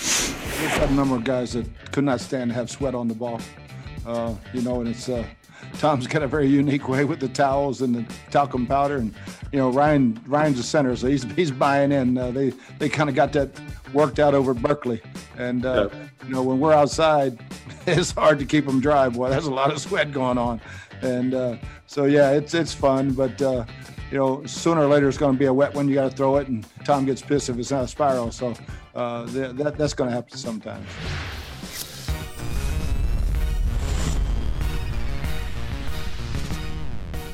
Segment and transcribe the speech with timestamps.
[0.00, 3.14] We've had a number of guys that could not stand to have sweat on the
[3.14, 3.40] ball.
[4.06, 5.24] Uh, you know, and it's uh,
[5.78, 9.14] Tom's got a very unique way with the towels and the talcum powder, and
[9.52, 12.16] you know Ryan Ryan's a center, so he's he's buying in.
[12.16, 13.50] Uh, they they kind of got that
[13.92, 15.00] worked out over Berkeley,
[15.36, 15.88] and uh,
[16.24, 17.38] you know when we're outside,
[17.86, 19.08] it's hard to keep them dry.
[19.08, 20.60] Boy, there's a lot of sweat going on,
[21.02, 23.64] and uh, so yeah, it's it's fun, but uh,
[24.10, 25.88] you know, sooner or later it's going to be a wet one.
[25.88, 28.30] You got to throw it, and Tom gets pissed if it's not a spiral.
[28.30, 28.54] So
[28.94, 30.86] uh, th- that, that's going to happen sometimes.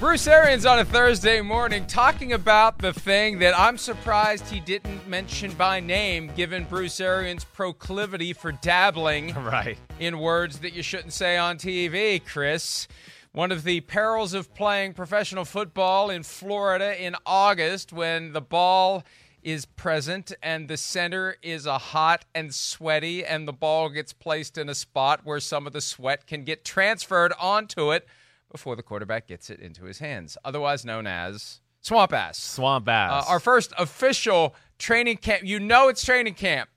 [0.03, 5.07] Bruce Arians on a Thursday morning talking about the thing that I'm surprised he didn't
[5.07, 9.79] mention by name, given Bruce Arians' proclivity for dabbling right.
[10.01, 12.89] in words that you shouldn't say on TV, Chris.
[13.35, 19.05] One of the perils of playing professional football in Florida in August when the ball
[19.43, 24.59] is present and the center is a hot and sweaty and the ball gets placed
[24.59, 28.07] in a spot where some of the sweat can get transferred onto it
[28.51, 32.37] before the quarterback gets it into his hands, otherwise known as swamp ass.
[32.37, 33.25] Swamp ass.
[33.25, 35.43] Uh, our first official training camp.
[35.43, 36.69] You know it's training camp,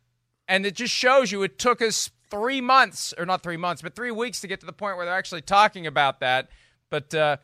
[0.47, 3.95] and it just shows you it took us three months, or not three months, but
[3.95, 6.49] three weeks to get to the point where they're actually talking about that.
[6.89, 7.37] But uh,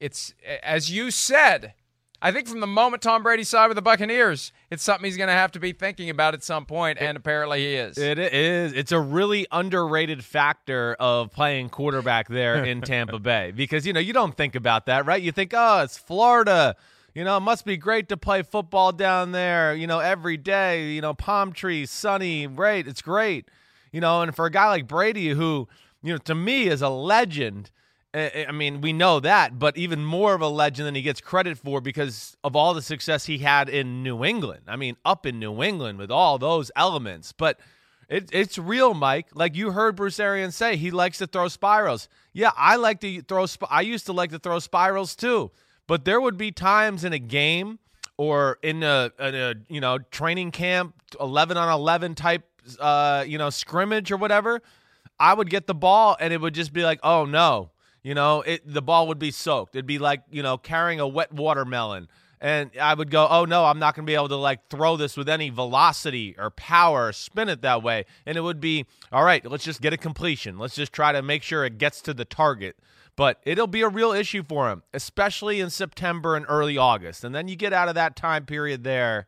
[0.00, 1.74] it's as you said.
[2.22, 5.28] I think from the moment Tom Brady signed with the Buccaneers, it's something he's going
[5.28, 7.96] to have to be thinking about at some point, and apparently he is.
[7.96, 8.74] It is.
[8.74, 14.00] It's a really underrated factor of playing quarterback there in Tampa Bay because you know
[14.00, 15.22] you don't think about that, right?
[15.22, 16.76] You think, oh, it's Florida.
[17.14, 19.74] You know, it must be great to play football down there.
[19.74, 20.90] You know, every day.
[20.90, 22.86] You know, palm trees, sunny, great.
[22.86, 23.48] It's great.
[23.92, 25.68] You know, and for a guy like Brady, who
[26.02, 27.70] you know to me is a legend
[28.14, 31.02] eh, eh, I mean, we know that, but even more of a legend than he
[31.02, 34.62] gets credit for because of all the success he had in New England.
[34.66, 37.32] I mean, up in New England with all those elements.
[37.32, 37.60] But
[38.08, 39.28] it, it's real, Mike.
[39.34, 42.08] Like you heard Bruce Arians say, he likes to throw spirals.
[42.32, 43.46] Yeah, I like to throw.
[43.46, 45.50] Sp- I used to like to throw spirals too.
[45.86, 47.78] But there would be times in a game
[48.16, 52.44] or in a, in a you know training camp, eleven on eleven type,
[52.78, 54.62] uh, you know scrimmage or whatever.
[55.18, 57.70] I would get the ball and it would just be like, oh no
[58.02, 59.74] you know, it the ball would be soaked.
[59.74, 62.08] It'd be like, you know, carrying a wet watermelon.
[62.42, 64.96] And I would go, oh no, I'm not going to be able to like throw
[64.96, 68.06] this with any velocity or power, or spin it that way.
[68.24, 70.58] And it would be, all right, let's just get a completion.
[70.58, 72.76] Let's just try to make sure it gets to the target.
[73.14, 77.24] But it'll be a real issue for him, especially in September and early August.
[77.24, 79.26] And then you get out of that time period there,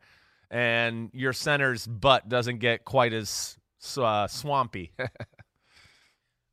[0.53, 3.57] and your center's butt doesn't get quite as
[3.97, 4.91] uh, swampy.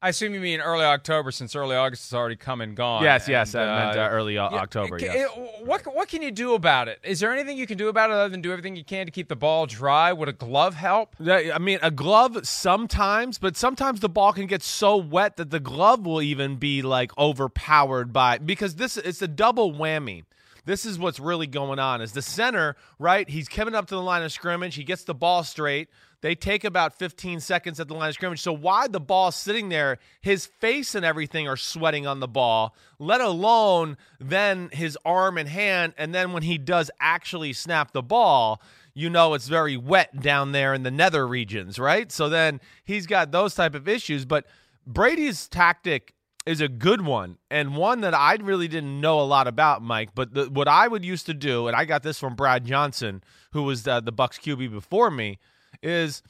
[0.03, 3.03] I assume you mean early October, since early August is already come and gone.
[3.03, 4.99] Yes, yes, and, I meant uh, early yeah, October.
[4.99, 5.31] Can, yes.
[5.63, 6.99] what what can you do about it?
[7.05, 9.13] Is there anything you can do about it other than do everything you can to
[9.13, 10.11] keep the ball dry?
[10.11, 11.17] Would a glove help?
[11.21, 15.61] I mean, a glove sometimes, but sometimes the ball can get so wet that the
[15.61, 20.25] glove will even be like overpowered by because this it's a double whammy.
[20.65, 23.29] This is what's really going on is the center, right?
[23.29, 24.75] He's coming up to the line of scrimmage.
[24.75, 25.89] He gets the ball straight.
[26.23, 28.43] They take about 15 seconds at the line of scrimmage.
[28.43, 32.75] So why the ball sitting there, his face and everything are sweating on the ball,
[32.99, 35.95] let alone then his arm and hand.
[35.97, 38.61] And then when he does actually snap the ball,
[38.93, 42.12] you know it's very wet down there in the nether regions, right?
[42.12, 44.27] So then he's got those type of issues.
[44.27, 44.47] But
[44.87, 46.15] Brady's tactic
[46.50, 50.17] is a good one and one that I really didn't know a lot about, Mike.
[50.17, 53.23] But the, what I would used to do, and I got this from Brad Johnson,
[53.52, 55.38] who was the, the Bucs QB before me,
[55.81, 56.25] is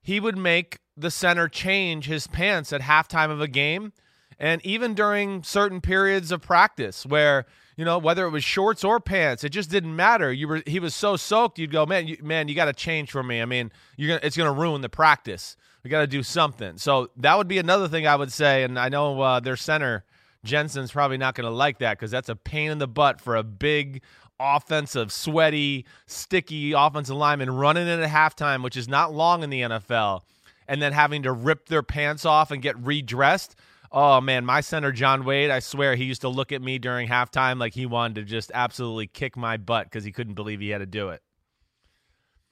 [0.00, 3.92] he would make the center change his pants at halftime of a game,
[4.38, 7.44] and even during certain periods of practice where
[7.76, 10.32] you know whether it was shorts or pants, it just didn't matter.
[10.32, 13.10] You were he was so soaked, you'd go, man, you, man, you got to change
[13.10, 13.42] for me.
[13.42, 15.54] I mean, you're gonna it's gonna ruin the practice.
[15.86, 16.78] We got to do something.
[16.78, 18.64] So that would be another thing I would say.
[18.64, 20.04] And I know uh, their center,
[20.42, 23.36] Jensen's probably not going to like that because that's a pain in the butt for
[23.36, 24.02] a big
[24.40, 29.60] offensive, sweaty, sticky offensive lineman running in at halftime, which is not long in the
[29.60, 30.22] NFL,
[30.66, 33.54] and then having to rip their pants off and get redressed.
[33.92, 37.06] Oh man, my center John Wade, I swear he used to look at me during
[37.06, 40.70] halftime like he wanted to just absolutely kick my butt because he couldn't believe he
[40.70, 41.22] had to do it.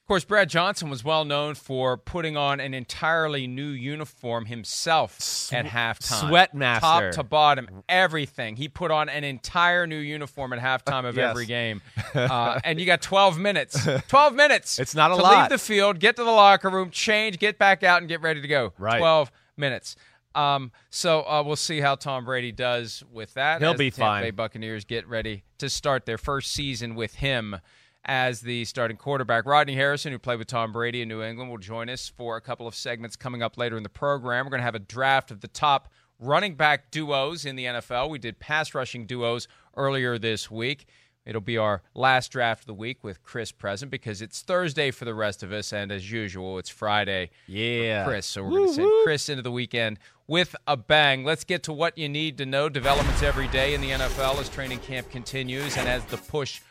[0.05, 5.49] Of course, Brad Johnson was well known for putting on an entirely new uniform himself
[5.51, 6.29] at halftime.
[6.53, 6.79] Sweatmaster.
[6.79, 8.55] Top to bottom, everything.
[8.55, 11.31] He put on an entire new uniform at halftime of Yes.
[11.31, 11.81] every game.
[12.15, 13.83] Uh, and you got 12 minutes.
[14.07, 14.77] 12 minutes.
[14.79, 15.39] It's not a to lot.
[15.41, 18.41] leave the field, get to the locker room, change, get back out, and get ready
[18.41, 18.73] to go.
[18.77, 18.99] Right.
[18.99, 19.95] 12 minutes.
[20.35, 23.59] Um, so uh, we'll see how Tom Brady does with that.
[23.61, 24.23] He'll as be the Tampa fine.
[24.23, 27.57] Bay Buccaneers get ready to start their first season with him
[28.05, 29.45] as the starting quarterback.
[29.45, 32.41] Rodney Harrison, who played with Tom Brady in New England, will join us for a
[32.41, 34.45] couple of segments coming up later in the program.
[34.45, 38.09] We're going to have a draft of the top running back duos in the NFL.
[38.09, 40.85] We did pass rushing duos earlier this week.
[41.25, 45.05] It'll be our last draft of the week with Chris present because it's Thursday for
[45.05, 48.05] the rest of us, and as usual, it's Friday Yeah.
[48.05, 48.27] Chris.
[48.27, 49.97] So we're going to send Chris into the weekend
[50.27, 51.23] with a bang.
[51.23, 52.69] Let's get to what you need to know.
[52.69, 56.61] Developments every day in the NFL as training camp continues and as the push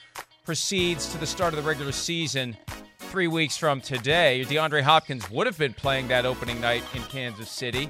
[0.45, 2.57] proceeds to the start of the regular season.
[2.99, 7.51] Three weeks from today, DeAndre Hopkins would have been playing that opening night in Kansas
[7.51, 7.89] City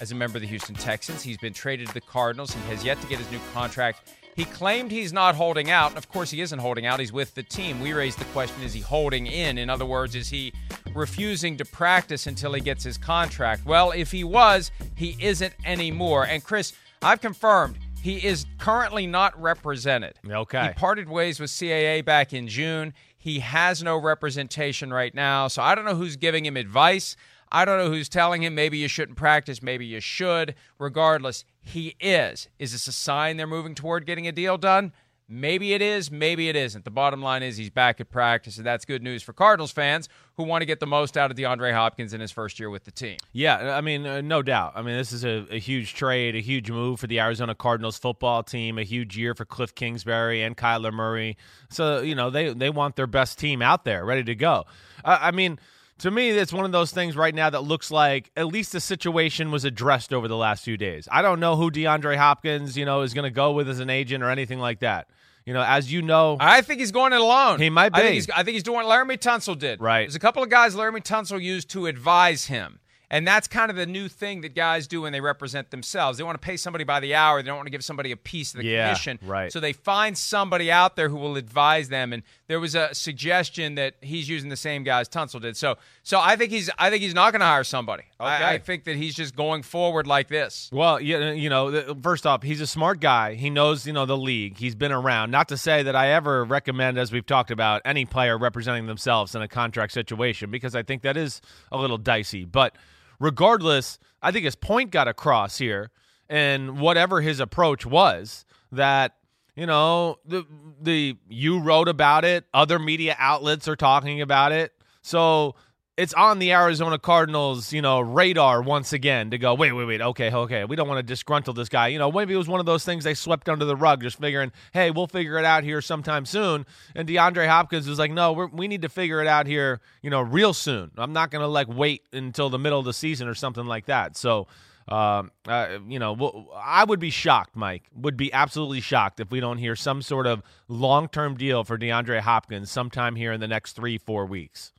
[0.00, 1.22] as a member of the Houston Texans.
[1.22, 2.52] He's been traded to the Cardinals.
[2.52, 4.12] He has yet to get his new contract.
[4.36, 5.96] He claimed he's not holding out.
[5.96, 6.98] Of course, he isn't holding out.
[6.98, 7.80] He's with the team.
[7.80, 9.56] We raised the question is he holding in?
[9.56, 10.52] In other words, is he
[10.92, 13.64] refusing to practice until he gets his contract?
[13.64, 16.26] Well, if he was, he isn't anymore.
[16.26, 20.20] And Chris, I've confirmed he is currently not represented.
[20.28, 20.66] Okay.
[20.66, 22.92] He parted ways with CAA back in June.
[23.16, 25.48] He has no representation right now.
[25.48, 27.16] So I don't know who's giving him advice.
[27.50, 30.54] I don't know who's telling him maybe you shouldn't practice, maybe you should.
[30.78, 32.50] Regardless, he is.
[32.58, 34.92] Is this a sign they're moving toward getting a deal done?
[35.26, 36.84] Maybe it is, maybe it isn't.
[36.84, 40.10] The bottom line is he's back at practice, and that's good news for Cardinals fans
[40.36, 42.84] who want to get the most out of DeAndre Hopkins in his first year with
[42.84, 43.16] the team.
[43.32, 44.72] Yeah, I mean, uh, no doubt.
[44.76, 47.96] I mean, this is a, a huge trade, a huge move for the Arizona Cardinals
[47.96, 51.38] football team, a huge year for Cliff Kingsbury and Kyler Murray.
[51.70, 54.64] So, you know, they, they want their best team out there ready to go.
[55.04, 55.58] Uh, I mean,
[55.98, 58.80] to me, it's one of those things right now that looks like at least the
[58.80, 61.08] situation was addressed over the last few days.
[61.10, 63.90] I don't know who DeAndre Hopkins, you know, is going to go with as an
[63.90, 65.08] agent or anything like that.
[65.46, 67.60] You know, as you know, I think he's going it alone.
[67.60, 68.14] He might I think be.
[68.14, 69.80] he's, I think he's doing what Laremy Tunsil did.
[69.80, 70.04] Right.
[70.04, 72.80] There's a couple of guys Laremy Tunsil used to advise him.
[73.14, 76.18] And that's kind of the new thing that guys do when they represent themselves.
[76.18, 77.40] They want to pay somebody by the hour.
[77.40, 79.20] They don't want to give somebody a piece of the Yeah, commission.
[79.22, 79.52] right.
[79.52, 82.12] So they find somebody out there who will advise them.
[82.12, 85.56] And there was a suggestion that he's using the same guys Tunsil did.
[85.56, 88.02] So, so I think he's, I think he's not going to hire somebody.
[88.18, 88.44] I- Okay.
[88.54, 90.68] I, think that he's just going forward like this.
[90.72, 93.34] Well, yeah, you know, first off, he's a smart guy.
[93.34, 94.56] He knows, you know, the league.
[94.58, 95.30] He's been around.
[95.30, 99.36] Not to say that I ever recommend, as we've talked about, any player representing themselves
[99.36, 101.40] in a contract situation because I think that is
[101.70, 102.44] a little dicey.
[102.44, 102.74] But
[103.18, 105.90] regardless, I think his point got across here,
[106.28, 109.14] and whatever his approach was, that
[109.56, 110.44] you know, the
[110.80, 115.54] the you wrote about it, other media outlets are talking about it, so
[115.96, 120.00] it's on the Arizona Cardinals, you know, radar once again to go, wait, wait, wait,
[120.00, 121.88] okay, okay, we don't want to disgruntle this guy.
[121.88, 124.18] You know, maybe it was one of those things they swept under the rug, just
[124.18, 126.66] figuring, hey, we'll figure it out here sometime soon.
[126.96, 130.20] And DeAndre Hopkins was like, no, we need to figure it out here, you know,
[130.20, 130.90] real soon.
[130.96, 133.86] I'm not going to like wait until the middle of the season or something like
[133.86, 134.16] that.
[134.16, 134.48] So,
[134.88, 139.38] um, uh, you know, I would be shocked, Mike, would be absolutely shocked if we
[139.38, 143.48] don't hear some sort of long term deal for DeAndre Hopkins sometime here in the
[143.48, 144.72] next three, four weeks.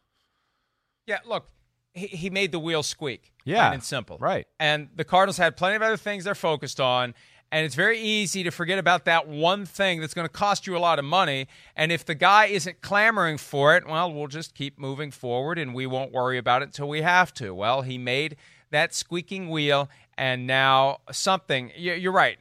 [1.08, 1.50] Yeah, look,
[1.94, 3.32] he, he made the wheel squeak.
[3.46, 4.18] Yeah, plain and simple.
[4.20, 4.48] right.
[4.60, 7.14] And the Cardinals had plenty of other things they're focused on.
[7.52, 10.76] And it's very easy to forget about that one thing that's going to cost you
[10.76, 11.48] a lot of money.
[11.76, 15.74] And if the guy isn't clamoring for it, well, we'll just keep moving forward and
[15.74, 17.54] we won't worry about it until we have to.
[17.54, 18.36] Well, he made
[18.72, 22.38] that squeaking wheel and now something you're right.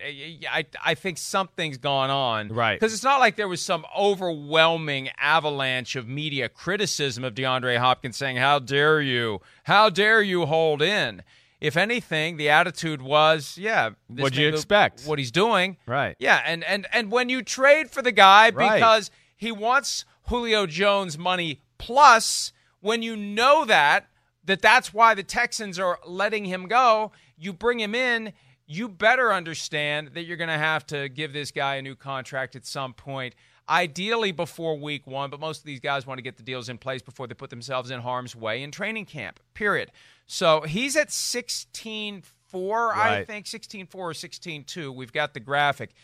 [0.50, 2.49] I, I think something's gone on.
[2.49, 2.78] Right.
[2.78, 8.16] Because it's not like there was some overwhelming avalanche of media criticism of deandre hopkins
[8.16, 9.40] saying how dare you?
[9.64, 11.23] How dare you hold in?
[11.61, 15.04] If anything the attitude was yeah what'd you expect?
[15.04, 15.76] what he's doing.
[15.87, 16.16] Right.
[16.19, 21.19] Yeah and and and when you trade for the guy because he wants julio jones
[21.19, 24.07] money plus when you know that
[24.45, 27.12] that that's why the Texans are letting him go.
[27.36, 28.32] You bring him in,
[28.66, 32.56] you better understand that you're going to have to give this guy a new contract
[32.56, 33.34] at some point.
[33.68, 36.76] Ideally before week one, but most of these guys want to get the deals in
[36.76, 39.90] place before they put themselves in harm's way in training camp, period.
[40.26, 42.96] So he's at 16 4, right.
[42.96, 44.92] I think, 16 4 or 16 2.
[44.92, 45.94] We've got the graphic.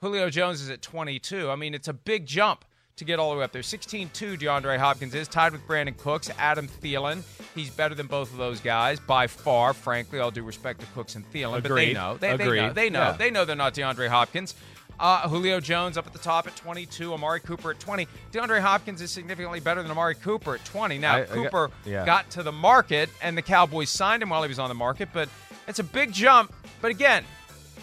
[0.00, 1.50] Julio Jones is at 22.
[1.50, 2.64] I mean, it's a big jump
[2.98, 3.62] to get all the way up there.
[3.62, 7.22] 16 2, DeAndre Hopkins is tied with Brandin Cooks, Adam Thielen.
[7.54, 11.14] He's better than both of those guys by far, frankly, all due respect to Cooks
[11.14, 11.58] and Thielen.
[11.58, 11.62] Agreed.
[11.62, 12.16] But they know.
[12.18, 12.48] They, Agreed.
[12.48, 12.72] they know.
[12.72, 12.98] They know.
[13.00, 13.12] Yeah.
[13.12, 14.54] They know they're not DeAndre Hopkins.
[15.00, 18.08] Uh, Julio Jones up at the top at 22, Amari Cooper at 20.
[18.32, 20.98] DeAndre Hopkins is significantly better than Amari Cooper at 20.
[20.98, 22.04] Now, I- I Cooper got- yeah.
[22.04, 25.10] got to the market, and the Cowboys signed him while he was on the market,
[25.12, 25.28] but
[25.68, 26.52] it's a big jump.
[26.80, 27.24] But again,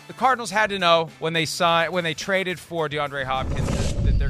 [0.08, 3.70] the Cardinals had to know when they signed when they traded for DeAndre Hopkins that,
[3.70, 3.75] that they're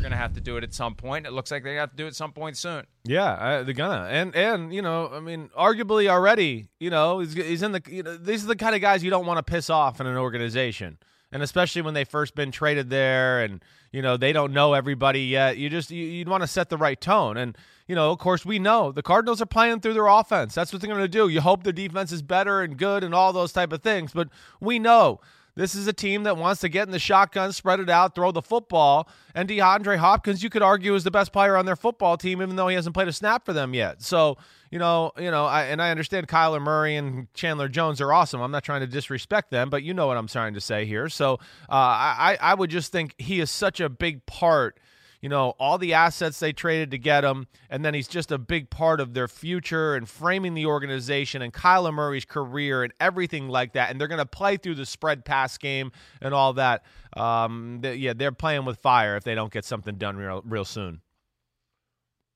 [0.06, 1.26] going to have to do it at some point.
[1.26, 2.86] It looks like they have to do it at some point soon.
[3.06, 7.34] Yeah, uh, they're gonna, and and you know, I mean, arguably already, you know, he's,
[7.34, 7.82] he's in the.
[7.88, 10.06] You know, these are the kind of guys you don't want to piss off in
[10.06, 11.00] an organization,
[11.32, 15.22] and especially when they first been traded there, and you know they don't know everybody
[15.22, 15.58] yet.
[15.58, 17.58] You just you, you'd want to set the right tone, and
[17.88, 20.54] you know, of course, we know the Cardinals are playing through their offense.
[20.54, 21.28] That's what they're going to do.
[21.28, 24.30] You hope their defense is better and good and all those type of things, but
[24.60, 25.20] we know
[25.56, 28.32] this is a team that wants to get in the shotgun, spread it out, throw
[28.32, 29.08] the football.
[29.34, 32.56] And DeAndre Hopkins, you could argue, is the best player on their football team, even
[32.56, 34.02] though he hasn't played a snap for them yet.
[34.02, 34.38] So,
[34.70, 38.42] you know, you know, I, and I understand Kyler Murray and Chandler Jones are awesome.
[38.42, 41.08] I'm not trying to disrespect them, but you know what I'm trying to say here.
[41.08, 41.36] So,
[41.70, 44.78] uh, I, I would just think he is such a big part
[45.22, 48.38] you know, all the assets they traded to get him, and then he's just a
[48.38, 53.50] big part of their future and framing the organization and Kyler Murray's career and everything
[53.50, 53.92] like that.
[53.92, 55.92] And they're going to play through the spread pass game
[56.22, 56.84] and all that.
[57.16, 60.66] Um, they, yeah, they're playing with fire if they don't get something done real, real
[60.66, 61.02] soon.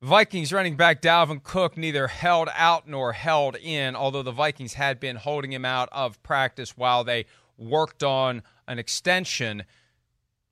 [0.01, 4.97] Vikings running back Dalvin Cook neither held out nor held in, although the Vikings had
[4.97, 7.25] been holding him out of practice while they
[7.57, 9.63] worked on an extension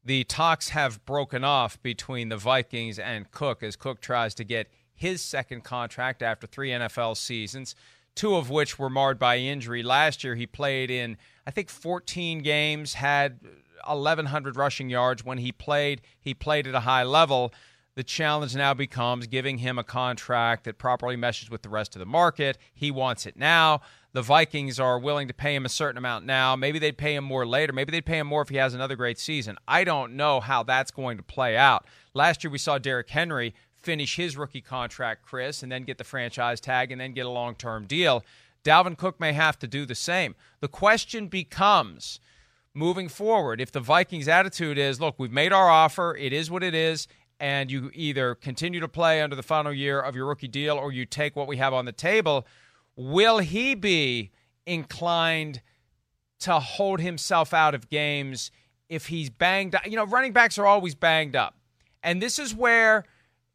[0.08, 4.70] the talks have broken off between the Vikings and Cook as Cook tries to get
[4.96, 7.76] his second contract after three NFL seasons,
[8.16, 9.84] two of which were marred by injury.
[9.84, 13.42] Last year, he played in, I think, 14 games, had
[13.86, 15.26] 1,100 rushing yards.
[15.26, 17.54] When he played, he played at a high level.
[17.96, 22.00] The challenge now becomes giving him a contract that properly meshes with the rest of
[22.00, 22.58] the market.
[22.74, 23.82] He wants it now
[24.18, 26.56] the Vikings are willing to pay him a certain amount now.
[26.56, 27.72] Maybe they'd pay him more later.
[27.72, 29.60] Maybe they'd pay him more if he has another great season.
[29.68, 31.86] I don't know how that's going to play out.
[32.16, 36.04] Last year we saw Derrick Henry finish his rookie contract, Chris, and then get the
[36.04, 38.26] franchise tag and then get a long term deal.
[38.64, 40.34] Dalvin Cook may have to do the same.
[40.62, 42.20] The question becomes
[42.74, 46.64] moving forward if the Vikings' attitude is look, we've made our offer, it is what
[46.64, 47.08] it is,
[47.40, 50.92] and you either continue to play under the final year of your rookie deal or
[50.92, 52.48] you take what we have on the table
[52.98, 54.32] Will he be
[54.66, 55.62] inclined
[56.39, 58.51] to hold himself out of games
[58.89, 59.86] if he's banged up?
[59.86, 61.56] You know, running backs are always banged up.
[62.04, 63.06] And this is where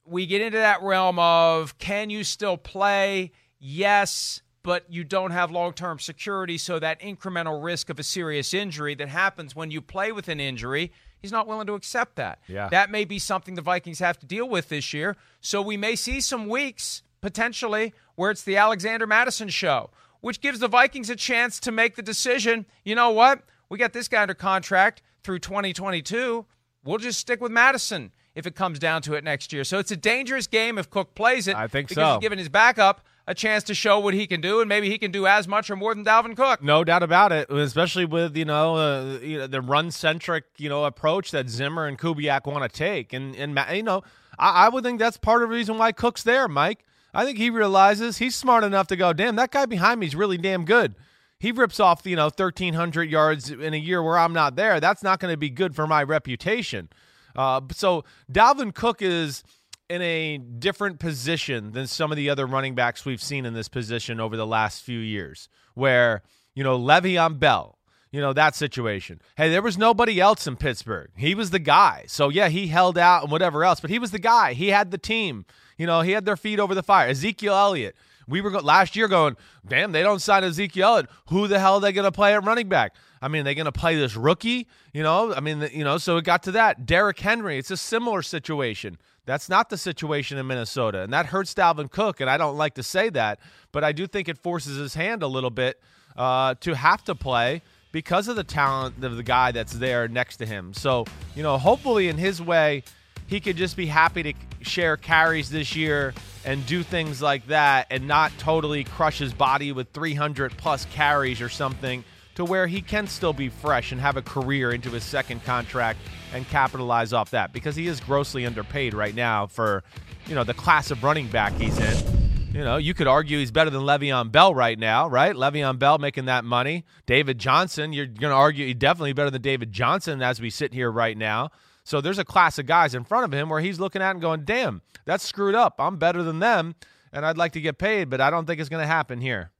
[0.07, 3.33] we get into that realm of can you still play?
[3.59, 6.57] Yes, but you don't have long term security.
[6.57, 10.39] So that incremental risk of a serious injury that happens when you play with an
[10.39, 12.41] injury, he's not willing to accept that.
[12.47, 12.69] Yeah.
[12.69, 15.17] That may be something the Vikings have to deal with this year.
[15.41, 19.89] So we may see some weeks potentially where it's the Alexander Mattison show,
[20.21, 22.67] which gives the Vikings a chance to make the decision.
[22.85, 23.43] You know what?
[23.71, 26.45] We got this guy under contract through 2022.
[26.85, 29.65] We'll just stick with Mattison if it comes down to it next year.
[29.65, 31.57] So it's a dangerous game if Cook plays it.
[31.57, 32.15] I think because so.
[32.15, 34.99] he's giving his backup a chance to show what he can do, and maybe he
[34.99, 36.61] can do as much or more than Dalvin Cook.
[36.61, 40.69] No doubt about it, especially with you know, uh, you know the run centric you
[40.69, 44.03] know approach that Zimmer and Kubiak want to take, and and you know
[44.39, 46.85] I, I would think that's part of the reason why Cook's there, Mike.
[47.15, 50.17] I think he realizes he's smart enough to go, damn, that guy behind me is
[50.17, 50.95] really damn good.
[51.39, 54.79] He rips off, you know, 1,300 yards in a year where I'm not there.
[54.81, 56.89] That's not going to be good for my reputation.
[57.35, 59.43] Uh, so Dalvin Cook is
[59.89, 63.69] in a different position than some of the other running backs we've seen in this
[63.69, 66.23] position over the last few years, where,
[66.55, 67.79] you know, Le'Veon Bell,
[68.11, 69.21] you know, that situation.
[69.37, 71.11] Hey, there was nobody else in Pittsburgh.
[71.17, 72.05] He was the guy.
[72.07, 74.53] So, yeah, he held out and whatever else, but he was the guy.
[74.53, 75.45] He had the team.
[75.83, 77.09] You know, he had their feet over the fire.
[77.09, 77.97] Ezekiel Elliott.
[78.29, 79.37] We were go- last year going,
[79.67, 81.11] damn, they don't sign Ezekiel Elliott.
[81.27, 82.95] Who the hell are they going to play at running back?
[83.21, 85.35] I mean, they're going to play this rookie, you know?
[85.35, 86.87] I mean, you know, so it got to that.
[86.87, 88.97] Derrick Henry, it's a similar situation.
[89.27, 92.75] That's not the situation in Minnesota, and that hurts Dalvin Cook, and I don't like
[92.75, 93.41] to say that,
[93.73, 95.81] but I do think it forces his hand a little bit
[96.17, 97.61] uh, to have to play
[97.91, 100.75] because of the talent of the guy that's there next to him.
[100.75, 102.85] So, you know, hopefully in his way,
[103.27, 106.15] he could just be happy to share carries this year
[106.45, 111.41] and do things like that and not totally crush his body with 300 plus carries
[111.41, 115.05] or something to where he can still be fresh and have a career into his
[115.05, 115.99] second contract
[116.33, 119.85] and capitalize off that because he is grossly underpaid right now for,
[120.27, 122.23] you know, the class of running back he's in.
[122.55, 125.35] You know, you could argue he's better than Le'Veon Bell right now, right?
[125.35, 126.85] Le'Veon Bell making that money.
[127.07, 130.75] David Johnson, you're going to argue he's definitely better than David Johnson as we sit
[130.75, 131.51] here right now.
[131.85, 134.21] So there's a class of guys in front of him where he's looking at and
[134.21, 135.77] going, damn, that's screwed up.
[135.79, 136.75] I'm better than them,
[137.13, 139.51] and I'd like to get paid, but I don't think it's going to happen here.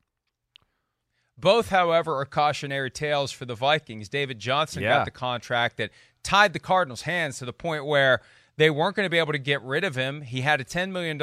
[1.37, 4.09] Both, however, are cautionary tales for the Vikings.
[4.09, 4.99] David Johnson Yeah.
[4.99, 5.91] got the contract that
[6.23, 8.21] tied the Cardinals' hands to the point where
[8.57, 10.21] they weren't going to be able to get rid of him.
[10.23, 11.19] He had a $10 million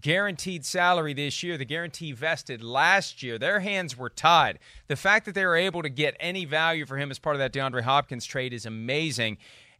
[0.00, 1.58] guaranteed salary this year.
[1.58, 3.36] The guarantee vested last year.
[3.38, 4.58] Their hands were tied.
[4.86, 7.40] The fact that they were able to get any value for him as part of
[7.40, 9.36] that DeAndre Hopkins trade is amazing.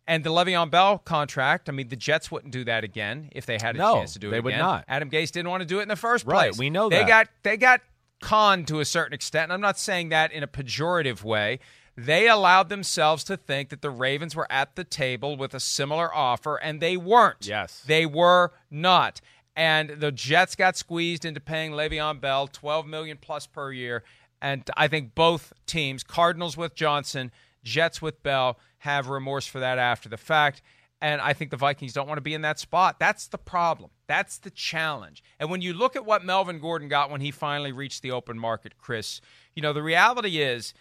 [0.06, 3.56] And the Le'Veon Bell contract, I mean, the Jets wouldn't do that again if they
[3.62, 4.85] had a No, chance to do it they would not.
[4.88, 6.59] Adam Gase didn't want to do it in the first Right, place.
[6.59, 7.09] we know they that.
[7.09, 7.80] got they got
[8.21, 11.61] conned to a certain extent, and I'm not saying that in a pejorative way.
[11.97, 16.12] They allowed themselves to think that the Ravens were at the table with a similar
[16.12, 17.47] offer, and they weren't.
[17.47, 17.82] Yes.
[17.87, 19.21] They were not.
[19.54, 24.02] And the Jets got squeezed into paying Le'Veon Bell 12 million plus per year.
[24.40, 27.30] And I think both teams, Cardinals with Johnson,
[27.62, 30.61] Jets with Bell, have remorse for that after the fact.
[31.01, 32.99] And I think the Vikings don't want to be in that spot.
[32.99, 33.91] That's the problem.
[34.09, 35.23] That's the challenge.
[35.39, 38.39] And when you look at what Melvin Gordon got when he finally reached the open
[38.39, 39.21] market, Chris,
[39.55, 40.75] you know, the reality is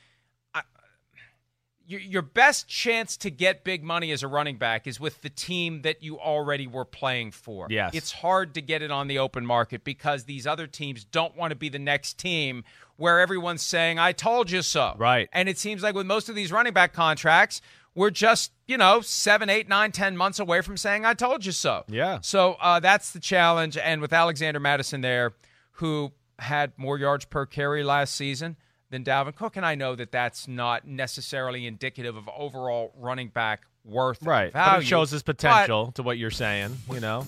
[1.92, 5.30] your, your best chance to get big money as a running back is with the
[5.30, 7.68] team that you already were playing for.
[7.70, 7.92] Yes.
[7.94, 11.52] It's hard to get it on the open market because these other teams don't want
[11.52, 12.64] to be the next team
[12.96, 14.96] where everyone's saying, I told you so.
[14.98, 15.28] Right.
[15.34, 17.62] And it seems like with most of these running back contracts,
[17.96, 21.52] we're just, you know, seven, eight, nine, ten months away from saying, I told you
[21.52, 21.84] so.
[21.88, 22.20] Yeah.
[22.22, 23.78] So uh, that's the challenge.
[23.78, 25.34] And with Alexander Mattison there,
[25.74, 28.56] who had more yards per carry last season
[28.90, 33.62] than Dalvin Cook, and I know that that's not necessarily indicative of overall running back
[33.84, 34.52] worth Right.
[34.54, 34.78] value.
[34.78, 37.26] But it shows his potential to what you're saying, you know?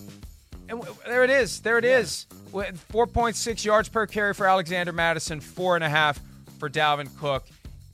[0.69, 1.59] And w- there it is.
[1.61, 2.25] There it is.
[2.51, 6.19] With 4.6 yards per carry for Alexander Mattison, four and a half
[6.59, 7.43] for Dalvin Cook.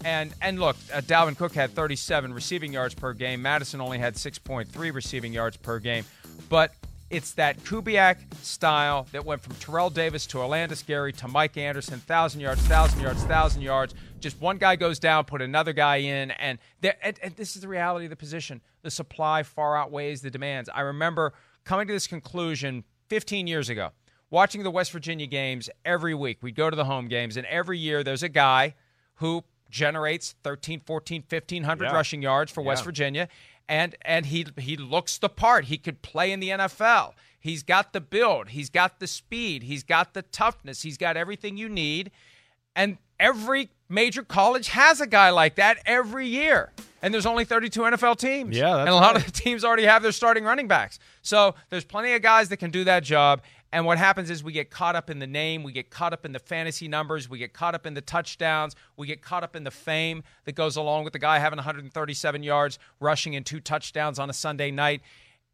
[0.05, 3.41] And and look, uh, Dalvin Cook had 37 receiving yards per game.
[3.41, 6.05] Mattison only had 6.3 receiving yards per game.
[6.47, 6.73] But
[7.09, 11.95] it's that Kubiak style that went from Terrell Davis to Olandis Gary to Mike Anderson,
[11.95, 13.95] 1,000 yards, 1,000 yards, 1,000 yards.
[14.19, 16.31] Just one guy goes down, put another guy in.
[16.31, 18.61] And, and, and this is the reality of the position.
[18.83, 20.69] The supply far outweighs the demands.
[20.73, 21.33] I remember
[21.63, 23.89] coming to this conclusion 15 years ago,
[24.29, 26.37] watching the West Virginia games every week.
[26.41, 28.75] We'd go to the home games, and every year there's a guy
[29.15, 31.91] who generates 13, 14, 1500 Yeah.
[31.93, 33.27] rushing yards for West Virginia
[33.69, 35.65] and and he he looks the part.
[35.65, 37.13] He could play in the NFL.
[37.39, 41.55] He's got the build, he's got the speed, he's got the toughness, he's got everything
[41.55, 42.11] you need.
[42.75, 46.73] And every major college has a guy like that every year.
[47.01, 48.57] And there's only 32 NFL teams.
[48.57, 49.17] Yeah, and a lot right.
[49.17, 50.99] of the teams already have their starting running backs.
[51.21, 53.41] So there's plenty of guys that can do that job.
[53.71, 56.25] And what happens is we get caught up in the name, we get caught up
[56.25, 59.55] in the fantasy numbers, we get caught up in the touchdowns, we get caught up
[59.55, 63.59] in the fame that goes along with the guy having 137 yards, rushing and two
[63.59, 65.01] touchdowns on a Sunday night.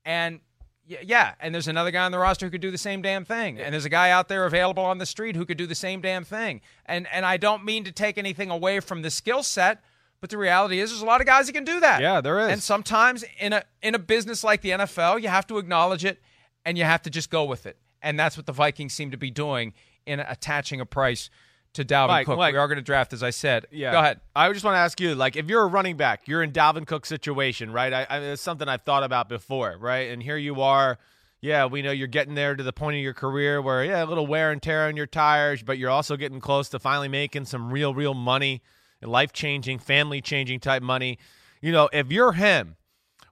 [0.05, 0.39] And
[0.87, 3.59] yeah, and there's another guy on the roster who could do the same damn thing.
[3.59, 5.99] And there's a guy out there available on the street who could do the same
[5.99, 6.61] damn thing.
[6.85, 9.83] And and I don't mean to take anything away from the skill set,
[10.21, 12.01] but the reality is there's a lot of guys that can do that.
[12.01, 12.51] Yeah, there is.
[12.51, 16.21] And sometimes in a in a business like the NFL, you have to acknowledge it
[16.65, 17.77] and you have to just go with it.
[18.05, 19.73] And that's what the Vikings seem to be doing
[20.05, 21.29] in attaching a price
[21.73, 22.37] to Dalvin Mike, Cook.
[22.37, 22.53] Mike.
[22.53, 23.65] we are going to draft, as I said.
[23.71, 23.91] Yeah.
[23.91, 24.21] Go ahead.
[24.35, 26.85] I just want to ask you, like, if you're a running back, you're in Dalvin
[26.87, 27.91] Cook's situation, right?
[27.91, 30.11] I, I, it's something I've thought about before, right?
[30.11, 30.97] And here you are.
[31.41, 34.05] Yeah, we know you're getting there to the point of your career where, yeah, a
[34.05, 37.45] little wear and tear on your tires, but you're also getting close to finally making
[37.45, 38.61] some real, real money,
[39.01, 41.19] life changing, family changing type money.
[41.61, 42.77] You know, if you're him,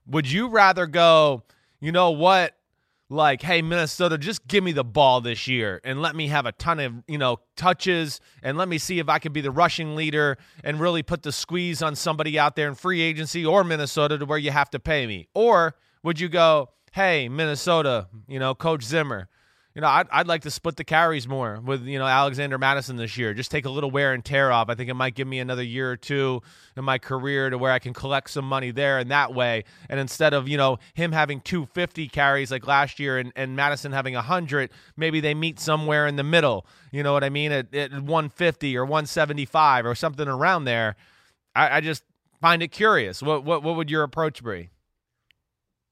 [0.06, 1.44] would you rather go,
[1.80, 2.54] you know what?
[3.10, 6.52] Like, hey, Minnesota, just give me the ball this year and let me have a
[6.52, 9.94] ton of, you know, touches and let me see if I can be the rushing
[9.94, 14.18] leader and really put the squeeze on somebody out there in free agency or Minnesota
[14.18, 15.28] to where you have to pay me?
[15.34, 19.28] Or would you go, hey, Minnesota, you know, Coach Zimmer,
[19.74, 22.96] you know, I'd, I'd like to split the carries more with, you know, Alexander Mattison
[22.96, 23.34] this year.
[23.34, 24.68] Just take a little wear and tear off.
[24.68, 26.42] I think it might give me another year or two
[26.76, 29.64] in my career to where I can collect some money there in that way.
[29.88, 33.90] And instead of, you know, him having 250 carries like last year and, and Mattison
[33.90, 36.66] having 100, maybe they meet somewhere in the middle.
[36.92, 37.50] You know what I mean?
[37.50, 40.94] At, at 150 or 175 or something around there.
[41.56, 42.04] I, I just
[42.40, 43.22] find it curious.
[43.22, 44.70] What, what, what would your approach be?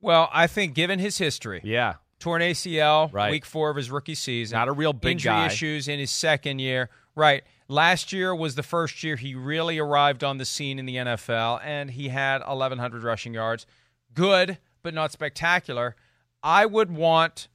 [0.01, 3.31] Well, I think given his history, yeah, torn ACL, right.
[3.31, 5.47] week four of his rookie season, not a real big injury guy.
[5.47, 7.43] issues in his second year, right?
[7.69, 11.61] Last year was the first year he really arrived on the scene in the NFL,
[11.65, 13.67] and he had 1,100 rushing yards.
[14.15, 15.97] Good, but not spectacular.
[16.43, 17.49] I would want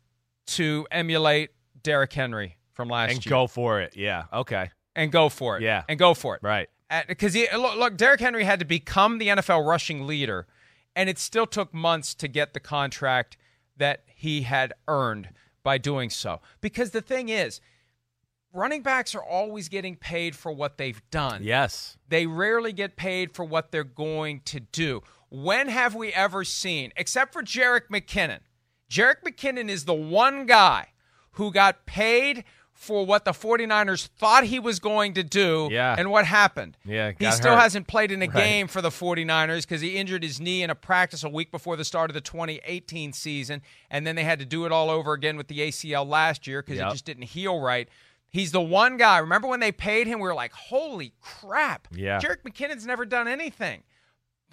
[0.48, 1.52] to emulate
[1.82, 3.34] Derrick Henry from last and year.
[3.34, 3.96] And go for it.
[3.96, 4.26] Yeah.
[4.34, 4.70] Okay.
[4.96, 5.64] And go for it.
[5.64, 5.84] Yeah.
[5.88, 6.42] And go for it.
[6.44, 6.68] Right.
[7.08, 10.48] Because look, look, Derrick Henry had to become the NFL rushing leader,
[10.96, 13.38] and it still took months to get the contract
[13.78, 15.30] that he had earned
[15.64, 16.42] by doing so.
[16.62, 17.62] Because the thing is,
[18.54, 21.44] running backs are always getting paid for what they've done.
[21.44, 21.98] Yes.
[22.08, 25.02] They rarely get paid for what they're going to do.
[25.30, 28.40] When have we ever seen, except for Jerick McKinnon?
[28.90, 30.88] Jerick McKinnon is the one guy
[31.32, 32.46] who got paid
[32.80, 35.96] for what the 49ers thought he was going to do Yeah.
[35.98, 36.78] and what happened.
[36.86, 37.62] Yeah, He still hurt.
[37.62, 38.34] hasn't played in a Right.
[38.36, 41.76] game for the 49ers because he injured his knee in a practice a week before
[41.76, 43.64] the start of the 2018 season.
[43.90, 46.62] And then they had to do it all over again with the ACL last year
[46.62, 46.88] because Yep.
[46.88, 47.90] it just didn't heal right.
[48.30, 49.18] He's the one guy.
[49.18, 50.20] Remember when they paid him?
[50.20, 51.88] We were like, holy crap.
[51.92, 52.20] Yeah.
[52.20, 53.84] Jerick McKinnon's never done anything.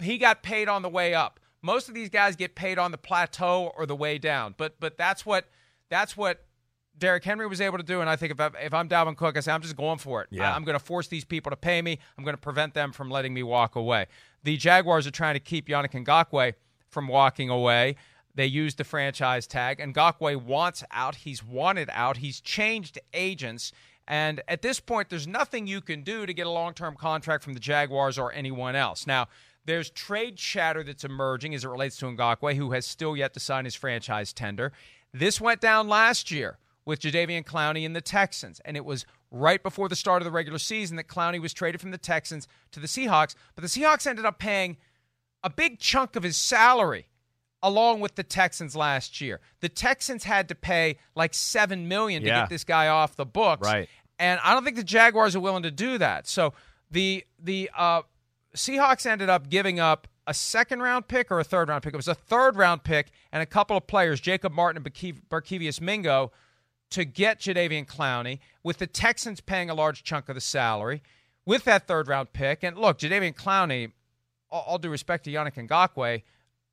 [0.01, 1.39] He got paid on the way up.
[1.61, 4.55] Most of these guys get paid on the plateau or the way down.
[4.57, 5.47] But but that's what
[5.89, 6.43] that's what
[6.97, 8.01] Derrick Henry was able to do.
[8.01, 10.21] And I think if, I, if I'm Dalvin Cook, I say I'm just going for
[10.21, 10.27] it.
[10.31, 10.51] Yeah.
[10.51, 11.99] I, am going to force these people to pay me.
[12.17, 14.07] I'm going to prevent them from letting me walk away.
[14.43, 16.53] The Jaguars are trying to keep Yannick Ngakoue
[16.89, 17.95] from walking away.
[18.35, 19.79] They used the franchise tag.
[19.79, 21.15] and Ngakoue wants out.
[21.15, 22.17] He's wanted out.
[22.17, 23.71] He's changed agents.
[24.07, 27.43] And at this point, there's nothing you can do to get a long term contract
[27.43, 29.07] from the Jaguars or anyone else.
[29.07, 29.27] Now,
[29.65, 33.39] there's trade chatter that's emerging as it relates to Ngakoue, who has still yet to
[33.39, 34.71] sign his franchise tender.
[35.11, 39.61] This went down last year with Jadeveon Clowney and the Texans, and it was right
[39.63, 42.79] before the start of the regular season that Clowney was traded from the Texans to
[42.79, 43.35] the Seahawks.
[43.55, 44.77] But the Seahawks ended up paying
[45.43, 47.07] a big chunk of his salary
[47.63, 49.39] along with the Texans last year.
[49.61, 52.41] The Texans had to pay like 7 million to Yeah.
[52.41, 53.65] get this guy off the books.
[53.67, 53.89] Right.
[54.19, 56.27] And I don't think the Jaguars are willing to do that.
[56.27, 56.53] So
[56.91, 58.03] the the uh,
[58.55, 61.93] Seahawks ended up giving up a second round pick or a third round pick.
[61.93, 65.21] It was a third round pick and a couple of players, Jacob Martin and Barkev-
[65.29, 66.31] Barkevius Mingo,
[66.91, 71.01] to get Jadeveon Clowney, with the Texans paying a large chunk of the salary
[71.45, 72.63] with that third round pick.
[72.63, 73.91] And look, Jadeveon Clowney,
[74.49, 76.23] all, due respect to Yannick Ngakoue,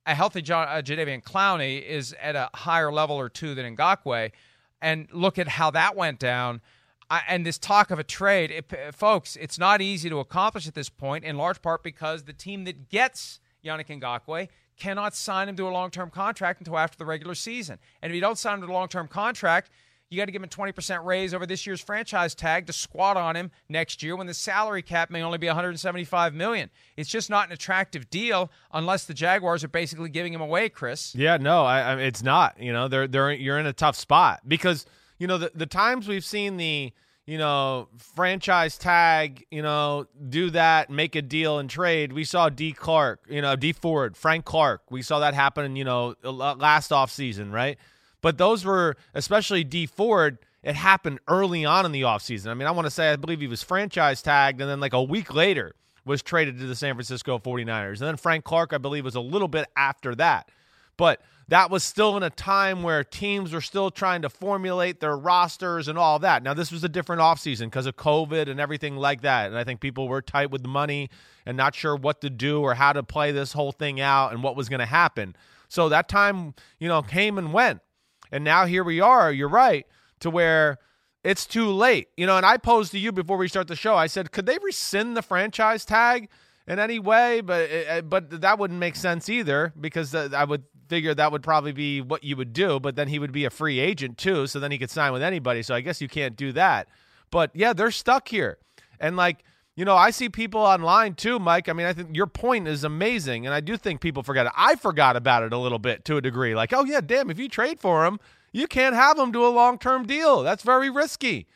[0.07, 4.33] a healthy uh, Jadavian Clowney is at a higher level or two than Ngakoue.
[4.81, 6.61] And look at how that went down.
[7.09, 10.75] I, and this talk of a trade, it, folks, it's not easy to accomplish at
[10.75, 15.57] this point, in large part because the team that gets Yannick Ngakoue cannot sign him
[15.57, 17.79] to a long term contract until after the regular season.
[18.01, 19.70] And if you don't sign him to a long term contract,
[20.12, 23.16] you got to give him a 20% raise over this year's franchise tag to squat
[23.16, 26.68] on him next year when the salary cap may only be 175 million.
[26.96, 31.14] It's just not an attractive deal unless the Jaguars are basically giving him away, Chris.
[31.14, 32.61] Yeah, no, I, I, it's not.
[32.61, 34.85] You know, they're they're you're in a tough spot because
[35.18, 36.92] you know the the times we've seen the
[37.25, 42.12] you know franchise tag, you know, do that, make a deal and trade.
[42.12, 44.90] We saw D Clark, you know, Dee Ford, Frank Clark.
[44.90, 47.79] We saw that happen, you know, last offseason, right?
[48.22, 50.38] But those were especially Dee Ford.
[50.62, 52.46] It happened early on in the offseason.
[52.46, 54.94] I mean, I want to say I believe he was franchise tagged, and then like
[54.94, 58.00] a week later was traded to the San Francisco 49ers.
[58.00, 60.50] And then Frank Clark, I believe, was a little bit after that.
[60.96, 65.16] But that was still in a time where teams were still trying to formulate their
[65.16, 66.42] rosters and all that.
[66.42, 69.48] Now, this was a different offseason because of COVID and everything like that.
[69.48, 71.11] And I think people were tight with money
[71.44, 74.42] and not sure what to do or how to play this whole thing out and
[74.42, 75.35] what was going to happen.
[75.68, 77.80] So that time, you know, came and went.
[78.33, 79.87] And now here we are, you're right,
[80.21, 80.79] to where
[81.23, 82.09] it's too late.
[82.16, 84.47] You know, and I posed to you before we start the show, I said, could
[84.47, 86.29] they rescind the franchise tag
[86.66, 87.42] in any way?
[87.42, 91.73] But uh, but that wouldn't make sense either because I would figure that would probably
[91.73, 94.59] be what you would do, but then he would be a free agent too, so
[94.59, 95.62] then he could sign with anybody.
[95.62, 96.88] So I guess you can't do that.
[97.31, 98.59] But yeah, they're stuck here.
[98.99, 101.68] And like you know, I see people online too, Mike.
[101.68, 104.52] I mean, I think your point is amazing, and I do think people forget it.
[104.56, 106.54] I forgot about it a little bit to a degree.
[106.54, 108.20] Like, oh yeah, damn, if you trade for him,
[108.52, 110.42] you can't have him do a long term deal.
[110.42, 111.46] That's very risky.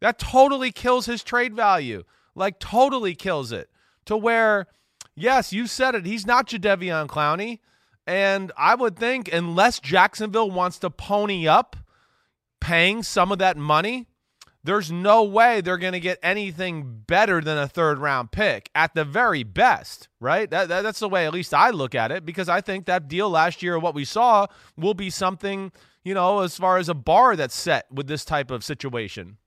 [0.00, 2.04] That totally kills his trade value.
[2.34, 3.70] Like, totally kills it.
[4.06, 4.66] To where,
[5.14, 6.06] yes, you said it.
[6.06, 7.60] He's not Jadeveon Clowney.
[8.06, 11.76] And I would think, unless Jacksonville wants to pony up
[12.60, 14.08] paying some of that money,
[14.62, 18.94] there's no way they're going to get anything better than a third round pick at
[18.94, 20.50] the very best, right?
[20.50, 23.08] That, that, that's the way at least I look at it because I think that
[23.08, 24.46] deal last year, what we saw,
[24.76, 25.72] will be something,
[26.04, 29.38] you know, as far as a bar that's set with this type of situation.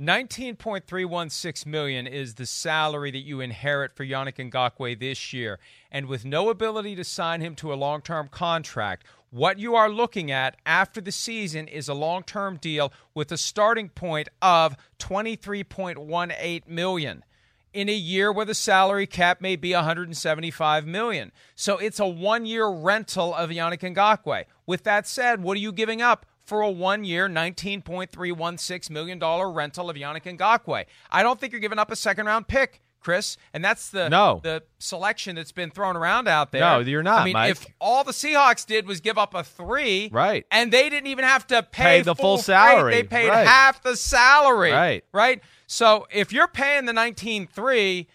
[0.00, 5.58] 19.316 million is the salary that you inherit for Yannick Ngakoue this year.
[5.90, 10.30] And with no ability to sign him to a long-term contract, what you are looking
[10.30, 17.24] at after the season is a long-term deal with a starting point of 23.18 million
[17.72, 21.30] in a year where the salary cap may be 175 million.
[21.54, 24.44] So it's a one-year rental of Yannick Ngakoue.
[24.66, 26.26] With that said, what are you giving up?
[26.50, 30.84] for a one year, $19.316 million rental of Yannick Ngakoue.
[31.08, 32.82] I don't think you're giving up a second round pick.
[33.00, 34.40] Chris, and that's the no.
[34.42, 36.60] the selection that's been thrown around out there.
[36.60, 37.22] No, you're not.
[37.22, 37.50] I mean, Mike.
[37.52, 41.24] if all the Seahawks did was give up a three, right, and they didn't even
[41.24, 43.46] have to pay, pay the full, full salary, they paid right.
[43.46, 45.42] half the salary, right, right.
[45.66, 48.06] So if you're paying the 19.3,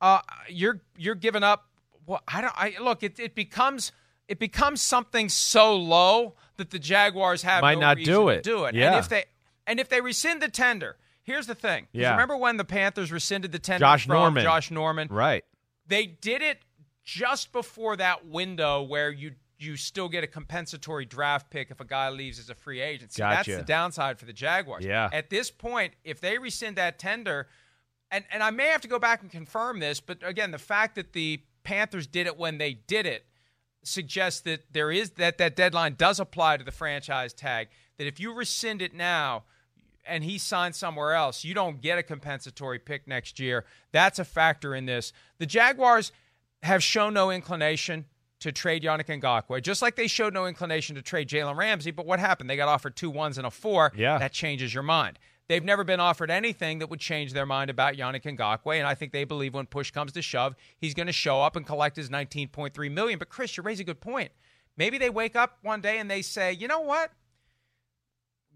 [0.00, 1.66] uh, you're you're giving up.
[2.06, 2.54] Well, I don't.
[2.56, 3.02] I look.
[3.02, 3.92] It it becomes
[4.28, 8.28] it becomes something so low that the Jaguars have might no not reason do to
[8.28, 8.42] it.
[8.44, 8.74] Do it.
[8.74, 8.92] Yeah.
[8.92, 9.24] And if they
[9.66, 10.96] and if they rescind the tender,
[11.30, 11.86] here's the thing.
[11.92, 12.12] Yeah.
[12.12, 14.42] Remember when the Panthers rescinded the tender Josh from Norman.
[14.42, 15.08] Josh Norman?
[15.08, 15.44] Right.
[15.86, 16.58] They did it
[17.04, 21.84] just before that window where you you still get a compensatory draft pick if a
[21.84, 23.12] guy leaves as a free agent.
[23.14, 23.50] Gotcha.
[23.50, 24.84] that's the downside for the Jaguars.
[24.84, 25.10] Yeah.
[25.12, 27.46] At this point, if they rescind that tender,
[28.10, 30.94] and and I may have to go back and confirm this, but again, the fact
[30.96, 33.26] that the Panthers did it when they did it
[33.82, 37.68] suggests that there is that that deadline does apply to the franchise tag.
[37.98, 39.44] That if you rescind it now
[40.10, 43.64] and he signs somewhere else, you don't get a compensatory pick next year.
[43.92, 45.12] That's a factor in this.
[45.38, 46.12] The Jaguars
[46.62, 48.04] have shown no inclination
[48.40, 51.90] to trade Yannick Ngakoue, just like they showed no inclination to trade Jalen Ramsey.
[51.90, 52.50] But what happened?
[52.50, 53.92] They got offered two ones and a four.
[53.96, 54.18] Yeah.
[54.18, 55.18] That changes your mind.
[55.48, 58.94] They've never been offered anything that would change their mind about Yannick Ngakoue, and I
[58.94, 61.96] think they believe when push comes to shove, he's going to show up and collect
[61.96, 63.18] his 19.3 million.
[63.18, 64.30] But Chris, you raise a good point.
[64.76, 67.10] Maybe they wake up one day and they say, you know what?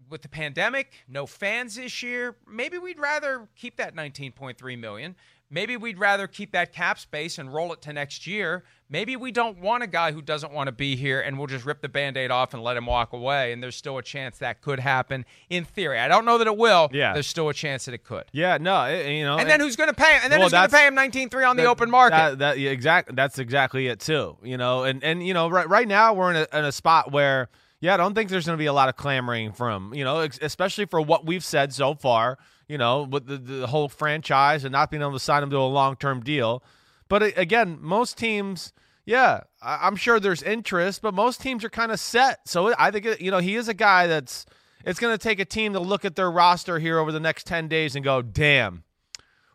[0.09, 5.15] With the pandemic, no fans this year, maybe we'd rather keep that 19.3 million.
[5.49, 8.63] Maybe we'd rather keep that cap space and roll it to next year.
[8.89, 11.65] Maybe we don't want a guy who doesn't want to be here and we'll just
[11.65, 13.51] rip the band aid off and let him walk away.
[13.51, 15.99] And there's still a chance that could happen in theory.
[15.99, 16.89] I don't know that it will.
[16.91, 17.13] Yeah.
[17.13, 18.25] There's still a chance that it could.
[18.31, 19.37] Yeah, no, it, you know.
[19.37, 20.21] And then who's going to pay him?
[20.23, 22.15] And then Well, who's going to pay him 19.3 on the open market?
[22.15, 23.15] That, that yeah, exact.
[23.15, 24.37] That's exactly it too.
[24.43, 27.11] You know, and and you know, right right now we're in a, in a spot
[27.11, 30.03] where yeah, I don't think there's going to be a lot of clamoring from you
[30.03, 32.37] know, especially for what we've said so far.
[32.67, 35.57] You know, with the, the whole franchise and not being able to sign him to
[35.57, 36.63] a long term deal.
[37.07, 38.73] But again, most teams.
[39.05, 42.47] Yeah, I- I'm sure there's interest, but most teams are kind of set.
[42.47, 44.45] So I think you know he is a guy that's.
[44.83, 47.45] It's going to take a team to look at their roster here over the next
[47.47, 48.83] ten days and go, "Damn,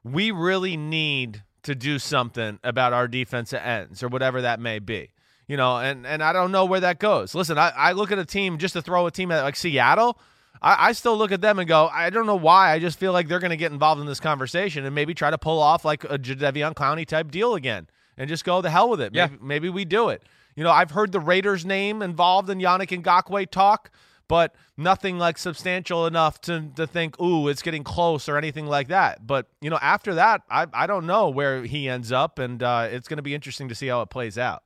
[0.04, 5.11] we really need to do something about our defensive ends or whatever that may be.
[5.50, 7.34] You know, and, and I don't know where that goes.
[7.34, 10.16] Listen, I, I look at a team just to throw a team at like Seattle.
[10.62, 12.70] I, I still look at them and go, I don't know why.
[12.70, 15.28] I just feel like they're going to get involved in this conversation and maybe try
[15.28, 18.90] to pull off like a Jadeveon Clowney type deal again and just go the hell
[18.90, 19.12] with it.
[19.12, 19.26] Yeah.
[19.26, 20.22] Maybe, maybe we do it.
[20.54, 23.90] You know, I've heard the Raiders name involved in Yannick and Ngakoue talk,
[24.28, 28.86] but nothing like substantial enough to, to think, ooh, it's getting close or anything like
[28.86, 29.26] that.
[29.26, 32.86] But, you know, after that, I, I don't know where he ends up, and uh,
[32.88, 34.62] it's going to be interesting to see how it plays out.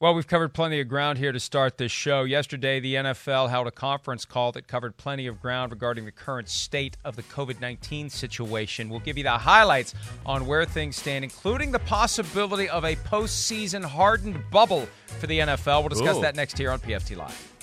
[0.00, 2.22] Well, we've covered plenty of ground here to start this show.
[2.22, 6.48] Yesterday, the NFL held a conference call that covered plenty of ground regarding the current
[6.48, 8.90] state of the COVID 19 situation.
[8.90, 13.84] We'll give you the highlights on where things stand, including the possibility of a postseason
[13.84, 14.86] hardened bubble
[15.18, 15.80] for the NFL.
[15.80, 16.20] We'll discuss Ooh.
[16.20, 17.54] that next here on PFT Live.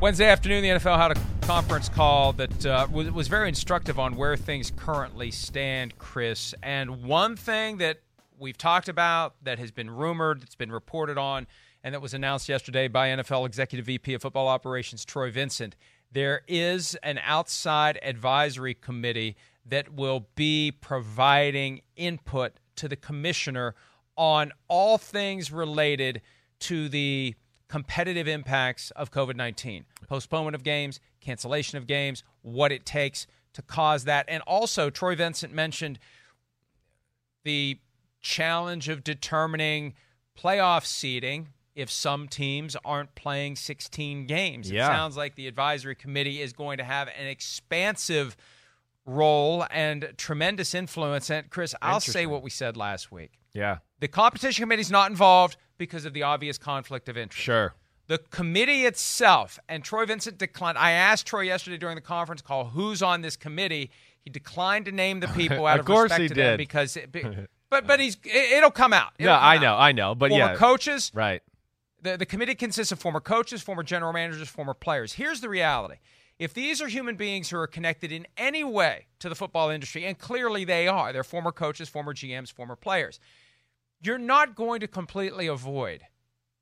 [0.00, 4.16] Wednesday afternoon, the NFL had a conference call that uh, was, was very instructive on
[4.16, 6.54] where things currently stand, Chris.
[6.62, 8.00] And one thing that
[8.38, 11.46] we've talked about, that has been rumored, that's been reported on,
[11.82, 15.76] and that was announced yesterday by NFL Executive VP of Football Operations Troy Vincent,
[16.10, 23.74] there is an outside advisory committee that will be providing input to the commissioner
[24.16, 26.22] on all things related
[26.60, 27.34] to the
[27.68, 33.62] competitive impacts of COVID 19 postponement of games, cancellation of games, what it takes to
[33.62, 34.26] cause that.
[34.28, 35.98] And also, Troy Vincent mentioned
[37.44, 37.78] the
[38.20, 39.94] challenge of determining
[40.38, 44.70] playoff seeding if some teams aren't playing 16 games.
[44.70, 44.86] Yeah.
[44.86, 48.36] It sounds like the advisory committee is going to have an expansive
[49.06, 51.30] role and tremendous influence.
[51.30, 53.32] And Chris, I'll say what we said last week.
[53.52, 53.78] Yeah.
[54.00, 57.42] The competition committee's not involved because of the obvious conflict of interest.
[57.42, 57.74] Sure.
[58.06, 60.76] The committee itself, and Troy Vincent declined.
[60.76, 63.90] I asked Troy yesterday during the conference call who's on this committee.
[64.20, 66.56] He declined to name the people out Of of, course respect he to them did.
[66.58, 67.10] because, it,
[67.70, 69.12] but but he's it, it'll come out.
[69.18, 69.62] It'll Yeah, come I out.
[69.62, 70.54] know, I know, but former yeah.
[70.56, 71.42] coaches, Right.
[72.02, 75.14] the, the committee consists of former coaches, former general managers, former players.
[75.14, 75.96] Here's the reality.
[76.38, 80.04] If these are human beings who are connected in any way to the football industry,
[80.04, 83.20] and clearly they are, they're former coaches, former GMs, former players,
[84.02, 86.02] you're not going to completely avoid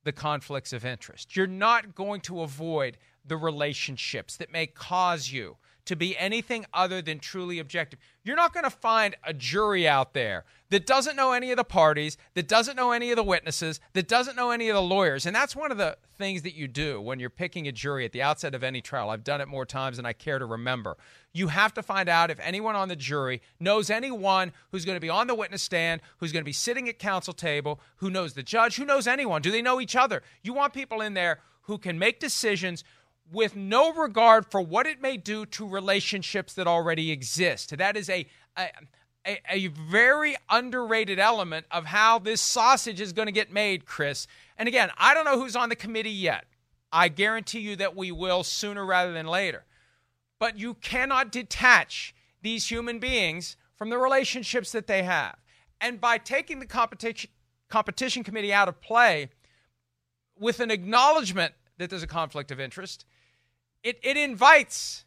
[0.04, 1.36] the conflicts of interest.
[1.36, 7.02] You're not going to avoid the relationships that may cause you to be anything other
[7.02, 7.98] than truly objective.
[8.24, 11.64] You're not going to find a jury out there that doesn't know any of the
[11.64, 15.26] parties, that doesn't know any of the witnesses, that doesn't know any of the lawyers.
[15.26, 18.12] And that's one of the things that you do when you're picking a jury at
[18.12, 19.10] the outset of any trial.
[19.10, 20.96] I've done it more times than I care to remember.
[21.32, 25.00] You have to find out if anyone on the jury knows anyone who's going to
[25.00, 28.34] be on the witness stand, who's going to be sitting at counsel table, who knows
[28.34, 29.42] the judge, who knows anyone.
[29.42, 30.22] Do they know each other?
[30.42, 32.84] You want people in there who can make decisions
[33.32, 37.76] with no regard for what it may do to relationships that already exist.
[37.76, 38.68] That is a, a
[39.26, 44.26] a, a very underrated element of how this sausage is going to get made, Chris.
[44.58, 46.44] And again, I don't know who's on the committee yet.
[46.92, 49.64] I guarantee you that we will sooner rather than later.
[50.38, 55.36] But you cannot detach these human beings from the relationships that they have.
[55.80, 57.30] And by taking the competition
[57.68, 59.30] competition committee out of play
[60.38, 63.06] with an acknowledgement that there's a conflict of interest,
[63.82, 65.04] it, it invites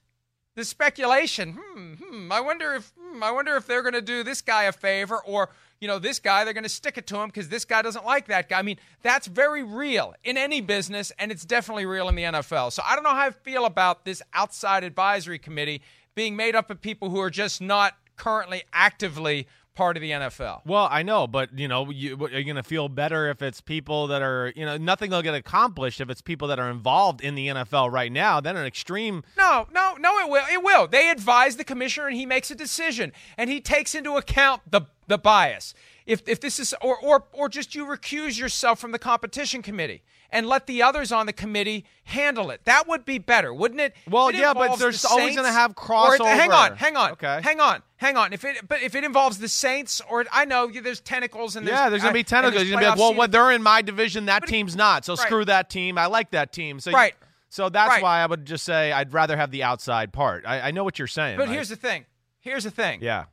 [0.56, 1.58] the speculation.
[1.60, 4.64] Hmm, hmm, I wonder if hmm, I wonder if they're going to do this guy
[4.64, 5.50] a favor, or
[5.82, 8.06] you know, this guy they're going to stick it to him because this guy doesn't
[8.06, 8.60] like that guy.
[8.60, 12.72] I mean, that's very real in any business, and it's definitely real in the NFL.
[12.72, 15.82] So I don't know how I feel about this outside advisory committee
[16.16, 20.62] being made up of people who are just not currently actively part of the NFL.
[20.66, 23.62] Well, I know, but you know, you, are you going to feel better if it's
[23.62, 27.22] people that are, you know, nothing will get accomplished if it's people that are involved
[27.22, 28.40] in the NFL right now.
[28.40, 29.24] Then an extreme.
[29.38, 30.46] No, no, no, it will.
[30.52, 30.88] It will.
[30.88, 34.82] They advise the commissioner and he makes a decision and he takes into account the
[35.08, 35.74] the bias.
[36.06, 40.04] If if this is or or or just you recuse yourself from the competition committee
[40.36, 42.62] and let the others on the committee handle it.
[42.66, 43.96] That would be better, wouldn't it?
[44.10, 47.12] Well, it yeah, but there's the always gonna have or it- hang on, hang on.
[47.12, 47.40] Okay.
[47.42, 47.82] Hang on.
[47.98, 48.34] Hang on.
[48.34, 51.90] If it but if it involves the Saints or I know there's tentacles and Yeah,
[51.90, 52.56] there's going to be tentacles.
[52.56, 54.26] there's You're going to be like, well, they're in my division.
[54.26, 55.06] That team's not.
[55.06, 55.26] So Right.
[55.26, 55.98] screw that team.
[55.98, 56.82] I like that team.
[56.82, 57.16] So Right.
[57.50, 58.04] So that's Right.
[58.04, 60.46] why I would just say I'd rather have the outside part.
[60.46, 61.38] I, I know what you're saying.
[61.38, 62.06] But here's the thing.
[62.42, 63.00] Here's the thing.
[63.02, 63.26] yeah.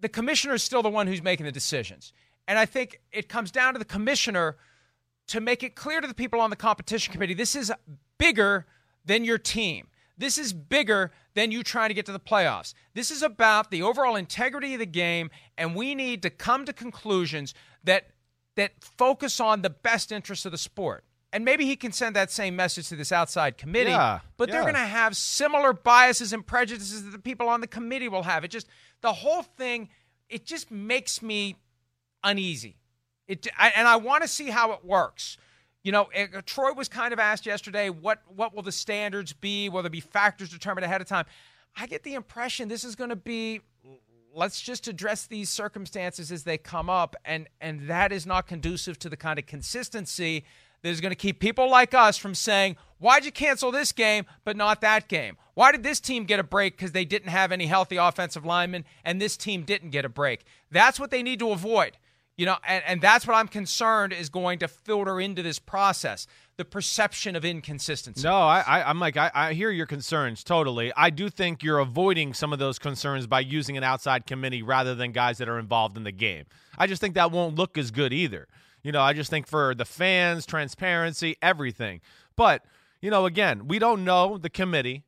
[0.00, 2.12] the commissioner is still the one who's making the decisions.
[2.46, 4.56] And I think it comes down to the commissioner
[5.28, 7.72] to make it clear to the people on the competition committee this is
[8.18, 8.66] bigger
[9.04, 9.88] than your team.
[10.16, 12.74] This is bigger than you trying to get to the playoffs.
[12.94, 16.72] This is about the overall integrity of the game, and we need to come to
[16.72, 18.08] conclusions that
[18.56, 21.04] that focus on the best interests of the sport.
[21.32, 24.62] And maybe he can send that same message to this outside committee, Yeah, but they're
[24.62, 28.42] going to have similar biases and prejudices that the people on the committee will have.
[28.42, 28.66] It just
[29.00, 29.90] the whole thing
[30.28, 31.56] it just makes me
[32.24, 32.78] uneasy.
[33.28, 35.36] It I, and I want to see how it works.
[35.84, 39.68] You know, eh, Troy was kind of asked yesterday, what what will the standards be?
[39.68, 41.26] Will there be factors determined ahead of time?
[41.76, 43.60] I get the impression this is going to be
[44.34, 48.98] let's just address these circumstances as they come up and and that is not conducive
[48.98, 50.44] to the kind of consistency
[50.82, 54.24] that is going to keep people like us from saying why'd you cancel this game
[54.44, 57.50] but not that game why did this team get a break because they didn't have
[57.50, 61.38] any healthy offensive linemen and this team didn't get a break that's what they need
[61.38, 61.96] to avoid
[62.38, 66.26] you know and, and that's what i'm concerned is going to filter into this process
[66.56, 70.92] the perception of inconsistency No, I, I, I'm like, I, I hear your concerns totally.
[70.96, 74.96] I do think you're avoiding some of those concerns by using an outside committee rather
[74.96, 76.46] than guys that are involved in the game.
[76.76, 78.48] I just think that won't look as good either.
[78.82, 82.00] You know, I just think for the fans, transparency, everything.
[82.34, 82.64] But,
[83.00, 85.04] you know, again, we don't know the committee.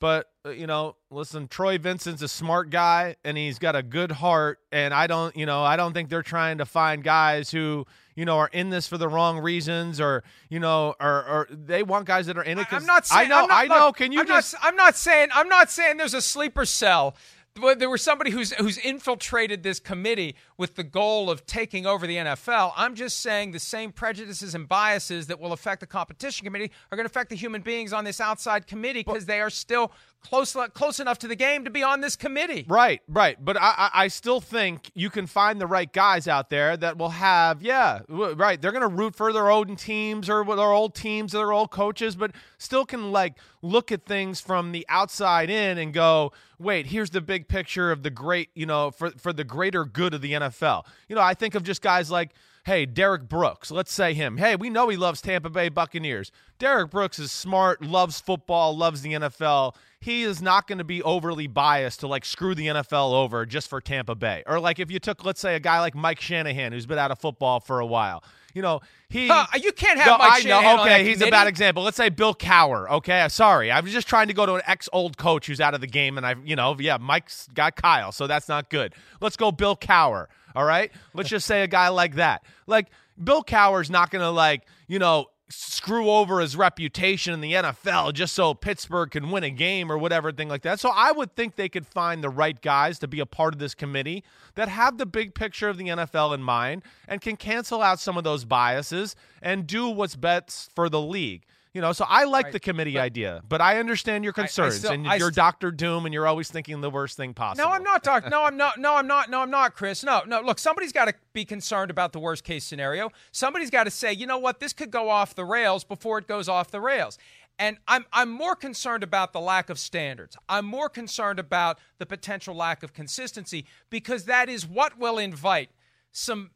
[0.00, 4.10] But uh, you know, listen, Troy Vincent's a smart guy and he's got a good
[4.10, 4.58] heart.
[4.72, 7.86] And I don't, you know, I don't think they're trying to find guys who,
[8.16, 11.82] you know, are in this for the wrong reasons or, you know, or, or they
[11.82, 12.66] want guys that are in it.
[12.68, 13.26] 'cause- I'm not saying.
[13.26, 13.46] I know.
[13.46, 13.86] Not- I know.
[13.88, 14.54] look, Can you I'm just?
[14.54, 15.28] Not, I'm not saying.
[15.34, 17.14] I'm not saying there's a sleeper cell
[17.54, 22.16] there was somebody who's who's infiltrated this committee with the goal of taking over the
[22.16, 22.72] NFL.
[22.76, 26.96] I'm just saying the same prejudices and biases that will affect the competition committee are
[26.96, 29.92] going to affect the human beings on this outside committee because they are still
[30.22, 32.64] close close enough to the game to be on this committee.
[32.68, 33.42] Right, right.
[33.42, 37.10] But I, I still think you can find the right guys out there that will
[37.10, 38.60] have, yeah, right.
[38.60, 41.70] They're going to root for their own teams or their old teams or their old
[41.70, 46.86] coaches, but still can like look at things from the outside in and go, wait,
[46.86, 50.20] here's the big picture of the great, you know, for for the greater good of
[50.20, 50.84] the NFL.
[51.08, 52.30] You know, I think of just guys like
[52.70, 54.36] hey, Derrick Brooks, let's say him.
[54.36, 56.30] Hey, we know he loves Tampa Bay Buccaneers.
[56.60, 61.02] Derrick Brooks is smart, loves football, loves the NFL he is not going to be
[61.02, 64.42] overly biased to like screw the NFL over just for Tampa Bay.
[64.46, 67.10] Or like if you took, let's say, a guy like Mike Shanahan who's been out
[67.10, 68.24] of football for a while.
[68.54, 69.28] You know, he.
[69.28, 71.82] Huh, you can't have no, Mike I Know, okay, he's a bad example.
[71.82, 72.90] Let's say Bill Cowher.
[72.90, 75.60] Okay, uh, sorry, I was just trying to go to an ex old coach who's
[75.60, 78.70] out of the game, and I, you know, yeah, Mike's got Kyle, so that's not
[78.70, 78.94] good.
[79.20, 80.26] Let's go Bill Cowher.
[80.54, 82.44] All right, let's just say a guy like that.
[82.66, 82.88] Like
[83.22, 88.12] Bill Cowher's not going to like, you know, screw over his reputation in the NFL
[88.14, 90.80] just so Pittsburgh can win a game or whatever thing like that.
[90.80, 93.60] So I would think they could find the right guys to be a part of
[93.60, 94.24] this committee
[94.54, 98.16] that have the big picture of the NFL in mind and can cancel out some
[98.16, 101.44] of those biases and do what's best for the league.
[101.72, 102.52] You know, so I like right.
[102.52, 105.34] the committee but, idea, but I understand your concerns I, I still, and you're st-
[105.34, 107.68] Doctor Doom, and you're always thinking the worst thing possible.
[107.68, 108.28] No, I'm not Doctor.
[108.28, 108.78] no, I'm not.
[108.78, 109.30] No, I'm not.
[109.30, 110.02] No, I'm not, Chris.
[110.02, 110.40] No, no.
[110.40, 113.10] Look, somebody's got to be concerned about the worst case scenario.
[113.30, 116.26] Somebody's got to say, you know what, this could go off the rails before it
[116.26, 117.18] goes off the rails.
[117.56, 120.36] And I'm I'm more concerned about the lack of standards.
[120.48, 125.70] I'm more concerned about the potential lack of consistency because that is what will invite
[126.10, 126.50] some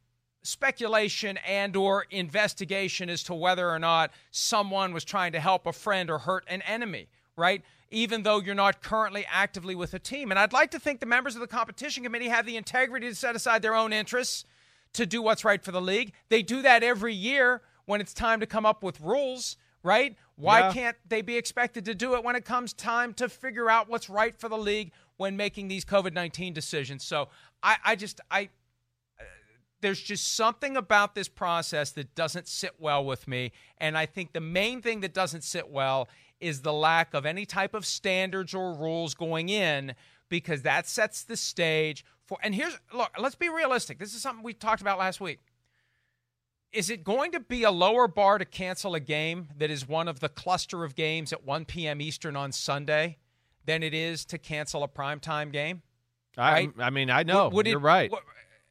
[0.45, 5.73] speculation and or investigation as to whether or not someone was trying to help a
[5.73, 7.63] friend or hurt an enemy, right?
[7.91, 10.31] Even though you're not currently actively with a team.
[10.31, 13.15] And I'd like to think the members of the competition committee have the integrity to
[13.15, 14.45] set aside their own interests
[14.93, 16.13] to do what's right for the league.
[16.29, 20.15] They do that every year when it's time to come up with rules, right?
[20.37, 20.73] Why yeah.
[20.73, 24.11] can't they be expected to do it when it comes time to figure out what's
[24.11, 27.03] right for the league when making these COVID 19 decisions?
[27.03, 27.29] So
[27.63, 28.51] I, I just, I,
[29.85, 33.53] there's just something about this process that doesn't sit well with me.
[33.77, 36.09] And I think the main thing that doesn't sit well
[36.41, 39.95] is the lack of any type of standards or rules going in
[40.31, 42.39] because that sets the stage for.
[42.43, 43.99] And here's look, let's be realistic.
[43.99, 45.41] This is something we talked about last week.
[46.73, 50.09] Is it going to be a lower bar to cancel a game that is one
[50.09, 52.01] of the cluster of games at 1 p.m.
[52.01, 53.19] Eastern on Sunday
[53.67, 55.83] than it is to cancel a primetime game?
[56.39, 56.71] Right?
[56.79, 57.45] I, I mean, I know.
[57.45, 58.11] Would, would You're it, right.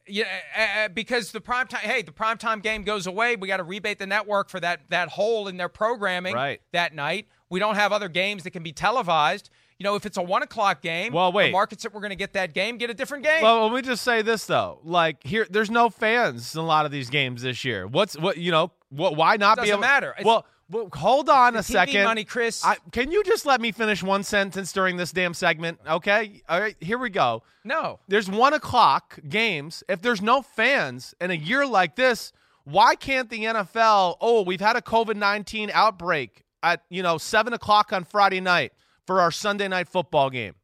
[0.08, 1.82] Yeah, because the prime time.
[1.82, 3.36] Hey, the prime time game goes away.
[3.36, 6.62] We got to rebate the network for that that hole in their programming right.
[6.74, 7.28] that night.
[7.50, 9.50] We don't have other games that can be televised.
[9.80, 11.48] You know, if it's a one o'clock game, well, wait.
[11.48, 13.42] The markets that we're going to get that game get a different game.
[13.42, 16.86] Well, let me just say this though: like here, there's no fans in a lot
[16.86, 17.88] of these games this year.
[17.88, 18.72] What's what you know?
[18.90, 19.16] What?
[19.16, 19.82] Why not Doesn't be able?
[19.82, 20.16] Matter.
[20.18, 22.04] It's, well, well, hold on a TV second.
[22.04, 22.66] money, Chris.
[22.66, 25.80] I, can you just let me finish one sentence during this damn segment?
[25.88, 26.42] Okay.
[26.50, 26.76] All right.
[26.80, 27.44] Here we go.
[27.64, 28.00] No.
[28.08, 29.84] There's one o'clock games.
[29.88, 34.18] If there's no fans in a year like this, why can't the NFL?
[34.20, 38.74] Oh, we've had a COVID nineteen outbreak at you know seven o'clock on Friday night
[39.06, 40.56] for our Sunday night football game.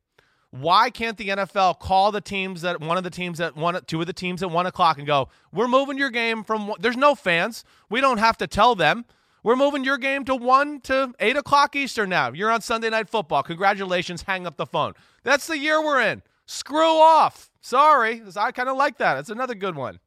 [0.51, 4.01] Why can't the NFL call the teams that one of the teams that one, two
[4.01, 7.13] of the teams at one o'clock and go, "We're moving your game from." There's no
[7.13, 7.63] fans.
[7.89, 9.05] We don't have to tell them.
[9.43, 12.31] We're moving your game to 1 to 8 o'clock Eastern now.
[12.31, 13.43] You're on Sunday Night Football.
[13.43, 14.23] Congratulations.
[14.23, 14.93] Hang up the phone.
[15.23, 16.21] That's the year we're in.
[16.45, 17.49] Screw off.
[17.61, 18.21] Sorry.
[18.35, 19.17] I kind of like that.
[19.17, 19.99] It's another good one.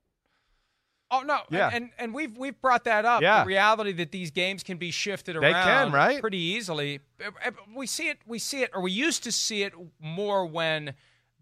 [1.12, 1.68] Oh no, yeah.
[1.70, 3.20] and and we've we've brought that up.
[3.20, 3.42] Yeah.
[3.42, 6.20] The reality that these games can be shifted around they can, right?
[6.22, 7.00] pretty easily.
[7.22, 10.46] Uh, uh, we see it we see it or we used to see it more
[10.46, 10.94] when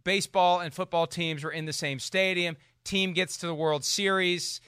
[0.02, 2.56] baseball and football teams were in the same stadium.
[2.82, 4.60] Team gets to the World Series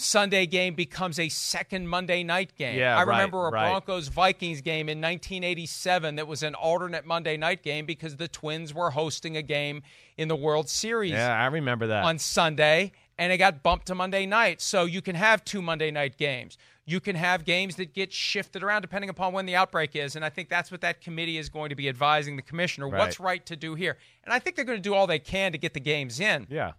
[0.00, 2.78] Sunday game becomes a second Monday night game.
[2.78, 3.70] Yeah, I remember right, a right.
[3.70, 8.72] Broncos Vikings game in 1987 that was an alternate Monday night game because the Twins
[8.72, 9.82] were hosting a game
[10.16, 11.10] in the World Series.
[11.10, 12.04] Yeah, I remember that.
[12.04, 14.60] On Sunday, and it got bumped to Monday night.
[14.60, 16.56] So you can have two Monday night games.
[16.86, 20.14] You can have games that get shifted around depending upon when the outbreak is.
[20.14, 22.98] And I think that's what that committee is going to be advising the commissioner right.
[23.00, 23.98] what's right to do here.
[24.24, 26.46] And I think they're going to do all they can to get the games in.
[26.48, 26.72] Yeah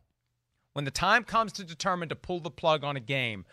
[0.74, 3.46] when the time comes to determine to pull the plug on a game,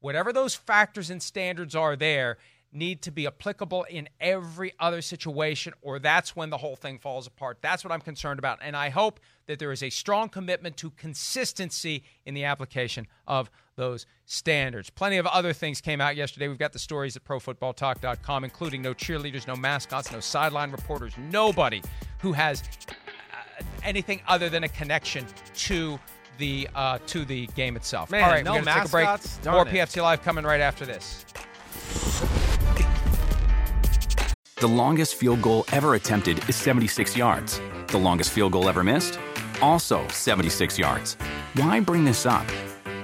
[0.00, 2.38] whatever those factors and standards are there
[2.72, 7.26] need to be applicable in every other situation, or that's when the whole thing falls
[7.26, 7.58] apart.
[7.60, 8.58] That's what I'm concerned about.
[8.62, 13.50] And I hope that there is a strong commitment to consistency in the application of
[13.76, 14.90] those standards.
[14.90, 16.48] Plenty of other things came out yesterday.
[16.48, 21.82] We've got the stories at profootballtalk.com, including no cheerleaders, no mascots, no sideline reporters, nobody
[22.20, 25.98] who has uh, anything other than a connection to
[26.38, 28.10] the uh, to the game itself.
[28.10, 29.06] Man, All right, no we're gonna take a break.
[29.44, 29.68] More it.
[29.68, 31.24] PFT Live coming right after this.
[34.56, 37.60] The longest field goal ever attempted is 76 yards.
[37.88, 39.18] The longest field goal ever missed?
[39.60, 41.14] Also 76 yards.
[41.54, 42.46] Why bring this up?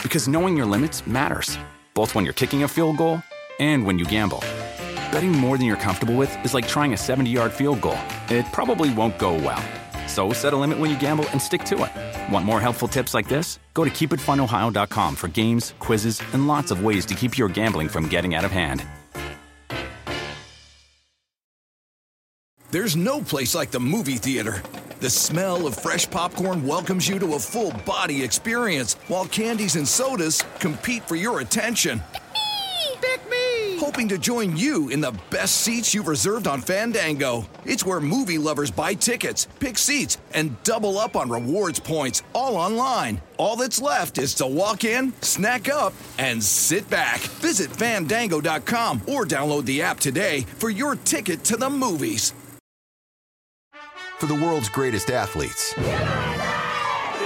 [0.03, 1.59] Because knowing your limits matters,
[1.95, 3.21] both when you're kicking a field goal
[3.59, 4.41] and when you gamble.
[5.11, 7.99] Betting more than you're comfortable with is like trying a 70 yard field goal.
[8.29, 9.63] It probably won't go well.
[10.19, 12.33] So set a limit when you gamble and stick to it.
[12.33, 13.61] Want more helpful tips like this?
[13.73, 18.09] Go to keepitfunohio.com for games, quizzes, and lots of ways to keep your gambling from
[18.09, 18.85] getting out of hand.
[22.73, 24.61] There's no place like the movie theater.
[24.99, 29.87] The smell of fresh popcorn welcomes you to a full body experience, while candies and
[29.87, 32.03] sodas compete for your attention.
[33.01, 33.48] Pick me!
[33.79, 37.49] Hoping to join you in the best seats you've reserved on Fandango.
[37.65, 42.57] It's where movie lovers buy tickets, pick seats, and double up on rewards points, all
[42.57, 43.21] online.
[43.37, 47.21] All that's left is to walk in, snack up, and sit back.
[47.21, 52.35] Visit fandango.com or download the app today for your ticket to the movies.
[54.19, 55.75] For the world's greatest athletes,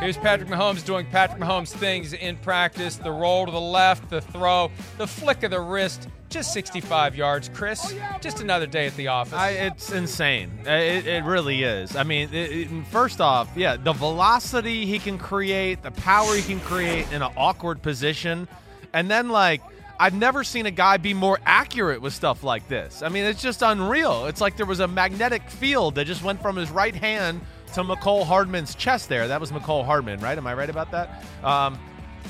[0.00, 2.96] Here's Patrick Mahomes doing Patrick Mahomes things in practice.
[2.96, 6.08] The roll to the left, the throw, the flick of the wrist.
[6.28, 7.92] Just 65 yards, Chris.
[7.94, 9.34] Oh, just another day at the office.
[9.34, 10.50] I, it's insane.
[10.64, 11.94] It, it really is.
[11.94, 16.42] I mean, it, it- first off, yeah, the velocity he can create, the power he
[16.42, 18.48] can create in an awkward position,
[18.94, 19.60] and then like
[20.00, 23.02] I've never seen a guy be more accurate with stuff like this.
[23.02, 24.24] I mean, it's just unreal.
[24.26, 27.42] It's like there was a magnetic field that just went from his right hand
[27.74, 29.08] to Mecole Hardman's chest.
[29.08, 30.36] There, that was Mecole Hardman, right?
[30.36, 31.24] Am I right about that?
[31.42, 31.78] Um,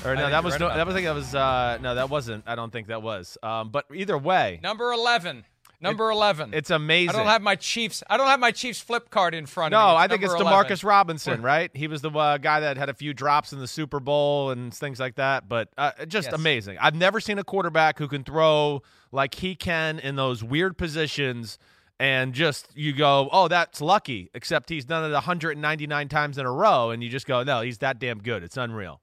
[0.05, 2.09] or no, that was right no, that was I think that was uh, no, that
[2.09, 2.43] wasn't.
[2.47, 3.37] I don't think that was.
[3.43, 5.45] Um, but either way, Number 11.
[5.81, 6.53] Number 11.
[6.53, 7.09] it's amazing.
[7.09, 8.03] I don't have my Chiefs.
[8.09, 9.85] I don't have my Chiefs flip card in front of me.
[9.85, 10.87] No, I think it's number Demarcus 11.
[10.87, 11.69] Robinson, right?
[11.73, 14.73] He was the uh, guy that had a few drops in the Super Bowl and
[14.73, 15.49] things like that.
[15.49, 16.33] But uh, just Yes.
[16.35, 16.77] amazing.
[16.79, 18.81] I've never seen a quarterback who can throw
[19.11, 21.57] like he can in those weird positions
[22.03, 24.29] and just you go, oh, that's lucky.
[24.33, 27.77] Except he's done it 199 times in a row, and you just go, no, he's
[27.77, 28.43] that damn good.
[28.43, 28.99] It's unreal.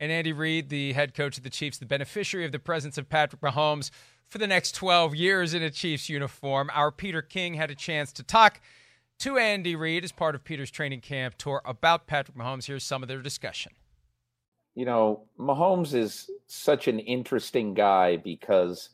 [0.00, 3.10] And Andy Reid, the head coach of the Chiefs, the beneficiary of the presence of
[3.10, 3.90] Patrick Mahomes
[4.26, 6.70] for the next 12 years in a Chiefs uniform.
[6.72, 8.62] Our Peter King had a chance to talk
[9.18, 12.64] to Andy Reid as part of Peter's training camp tour about Patrick Mahomes.
[12.66, 13.72] Here's some of their discussion.
[14.74, 18.90] you know, Mahomes is such an interesting guy because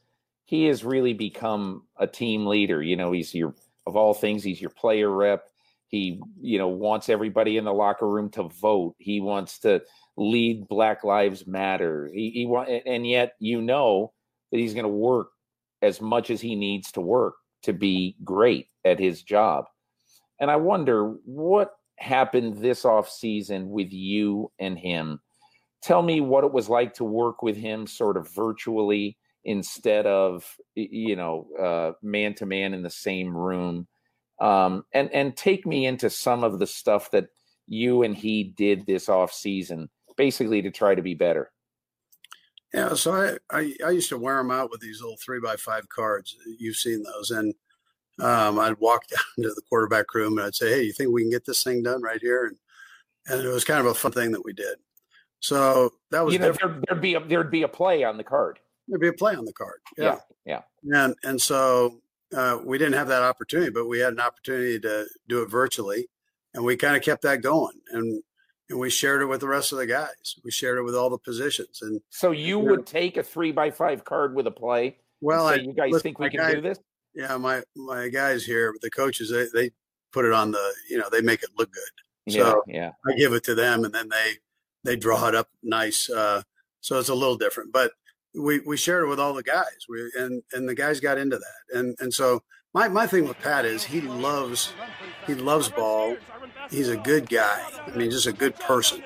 [0.53, 2.83] he has really become a team leader.
[2.83, 3.55] You know, he's your
[3.87, 5.49] of all things, he's your player rep.
[5.89, 8.95] He, you know, wants everybody in the locker room to vote.
[8.99, 9.81] He wants to
[10.19, 12.11] lead Black Lives Matter.
[12.13, 14.13] He, he want, and yet you know
[14.51, 15.29] that he's going to work
[15.81, 19.65] as much as he needs to work to be great at his job.
[20.39, 25.19] And I wonder what happened this off season with you and him
[25.83, 30.57] tell me what it was like to work with him sort of virtually instead of
[30.75, 33.87] you know man to man in the same room
[34.41, 37.29] um, and and take me into some of the stuff that
[37.67, 41.51] you and he did this off season basically to try to be better
[42.75, 45.57] Yeah, so I, I I used to wear them out with these little three by
[45.57, 46.37] five cards.
[46.59, 47.55] You've seen those, and
[48.21, 51.23] um, I'd walk down to the quarterback room and I'd say, "Hey, you think we
[51.23, 52.57] can get this thing done right here?" And
[53.27, 54.79] and it was kind of a fun thing that we did.
[55.41, 56.75] So that was you know different.
[56.75, 59.35] there, there'd be a there'd be a play on the card There'd be a play
[59.35, 59.81] on the card.
[59.97, 62.01] yeah yeah And and so
[62.35, 66.09] uh, we didn't have that opportunity, but we had an opportunity to do it virtually,
[66.55, 67.79] and we kind of kept that going.
[67.91, 68.23] And
[68.71, 70.37] and we shared it with the rest of the guys.
[70.45, 71.83] We shared it with all the positions.
[71.83, 72.71] And so you Yeah.
[72.71, 75.93] would take a three by five card with a play well, say, I, you guys
[75.93, 76.79] listen, think we can guy- do this
[77.15, 79.71] Yeah, my my guys here, the coaches, they they
[80.13, 81.93] put it on the, you know, they make it look good.
[82.27, 84.39] yeah So yeah I give it to them, and then they
[84.85, 86.09] they draw it up nice.
[86.09, 86.43] Uh,
[86.81, 87.93] so it's a little different, but
[88.35, 89.87] we we shared it with all the guys.
[89.89, 92.43] We and and the guys got into that, and and so
[92.75, 94.73] my my thing with Pat is he loves
[95.27, 96.17] he loves ball.
[96.71, 97.63] He's a good guy.
[97.87, 99.03] I mean, just a good person,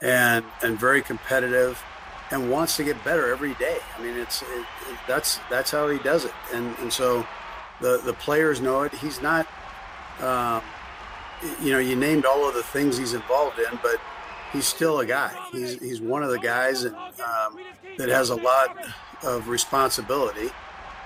[0.00, 1.82] and and very competitive,
[2.30, 3.78] and wants to get better every day.
[3.98, 4.46] I mean, it's it,
[4.90, 7.26] it, that's that's how he does it, and and so
[7.80, 8.94] the the players know it.
[8.94, 9.46] He's not.
[10.20, 10.62] Um,
[11.60, 13.96] you know, you named all of the things he's involved in, but
[14.52, 15.32] he's still a guy.
[15.52, 17.58] He's he's one of the guys and, um,
[17.98, 18.76] that has a lot
[19.22, 20.50] of responsibility,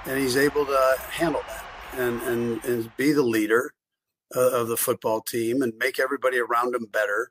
[0.07, 1.65] and he's able to handle that
[1.99, 3.73] and and, and be the leader
[4.35, 7.31] uh, of the football team and make everybody around him better,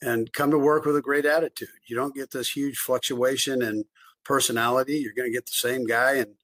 [0.00, 1.68] and come to work with a great attitude.
[1.86, 3.84] You don't get this huge fluctuation in
[4.24, 4.98] personality.
[4.98, 6.34] You're going to get the same guy, and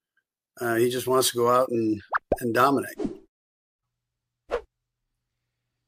[0.61, 2.03] uh, he just wants to go out and
[2.41, 3.20] and dominate.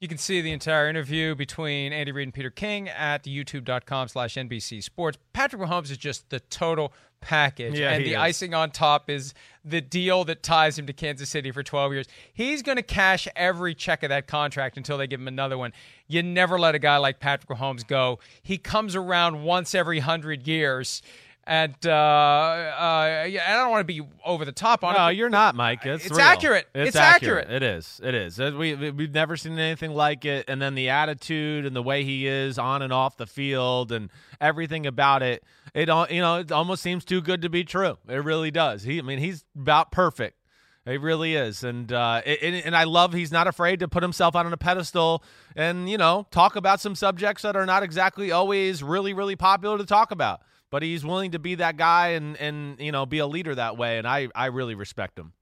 [0.02, 4.34] You can see the entire interview between Andy Reid and Peter King at youtube.com slash
[4.34, 5.16] NBC Sports.
[5.32, 7.78] Patrick Mahomes is just the total package.
[7.78, 8.16] Yeah, and the is.
[8.16, 9.32] icing on top is
[9.64, 12.06] the deal that ties him to Kansas City for 12 years.
[12.32, 15.72] He's going to cash every check of that contract until they give him another one.
[16.08, 18.18] You never let a guy like Patrick Mahomes go.
[18.42, 21.00] He comes around once every 100 years.
[21.44, 24.98] And uh, uh, yeah, I don't want to be over the top on it.
[24.98, 25.84] No, you're not, Mike.
[25.84, 26.68] It's, It's accurate.
[26.72, 27.50] It's, It's accurate.
[27.50, 28.00] It is.
[28.02, 28.38] It is.
[28.38, 30.44] Uh, We we- we've never seen anything like it.
[30.48, 34.08] And then the attitude and the way he is on and off the field and
[34.40, 35.42] everything about it.
[35.74, 37.98] It you know it almost seems too good to be true.
[38.08, 38.84] It really does.
[38.84, 40.38] He I mean he's about perfect.
[40.84, 44.34] He really is, and uh, it, and I love he's not afraid to put himself
[44.34, 45.22] out on a pedestal
[45.54, 49.78] and you know talk about some subjects that are not exactly always really really popular
[49.78, 50.40] to talk about.
[50.72, 53.76] But he's willing to be that guy and and you know be a leader that
[53.76, 55.34] way, and I I really respect him.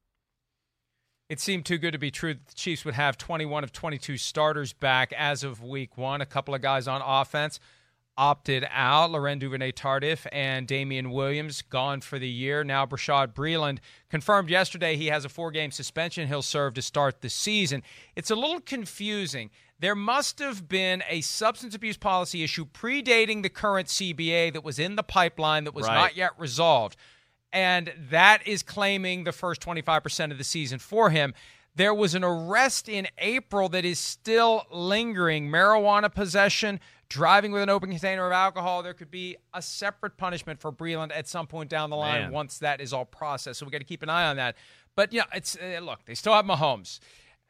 [1.30, 4.16] It seemed too good to be true that the Chiefs would have 21 of 22
[4.16, 6.20] starters back as of week one.
[6.20, 7.60] A couple of guys on offense
[8.16, 9.10] opted out.
[9.10, 12.62] Laurent Duvernay Tardif and Damien Williams gone for the year.
[12.64, 17.20] Now Bashaud Breeland confirmed yesterday he has a four game suspension he'll serve to start
[17.22, 17.82] the season.
[18.16, 19.50] It's a little confusing.
[19.78, 24.78] There must have been a substance abuse policy issue predating the current CBA that was
[24.78, 25.94] in the pipeline that was Right.
[25.94, 26.96] not yet resolved
[27.52, 31.34] and that is claiming the first 25% of the season for him.
[31.74, 36.80] There was an arrest in April that is still lingering marijuana possession,
[37.10, 38.82] driving with an open container of alcohol.
[38.82, 42.32] There could be a separate punishment for Breeland at some point down the line Man.
[42.32, 43.58] once that is all processed.
[43.58, 44.56] So we got to keep an eye on that.
[44.96, 47.00] But yeah, it's uh, look, they still have Mahomes,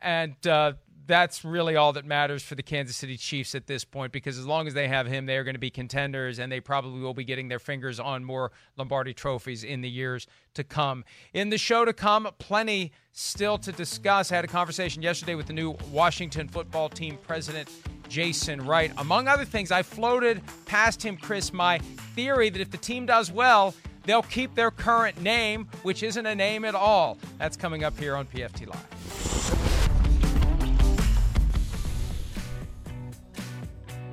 [0.00, 0.72] and uh,
[1.06, 4.12] that's really all that matters for the Kansas City Chiefs at this point.
[4.12, 6.61] Because as long as they have him, they are going to be contenders, and they
[6.61, 11.04] probably will be getting their fingers on more Lombardi trophies in the years to come.
[11.34, 14.32] In the show to come, plenty still to discuss.
[14.32, 17.68] I had a conversation yesterday with the new Washington football team president.
[18.11, 18.92] Jason Wright.
[18.98, 21.78] Among other things, I floated past him, Chris, my
[22.14, 26.34] theory that if the team does well, they'll keep their current name, which isn't a
[26.34, 27.16] name at all.
[27.38, 28.86] That's coming up here on PFT Live.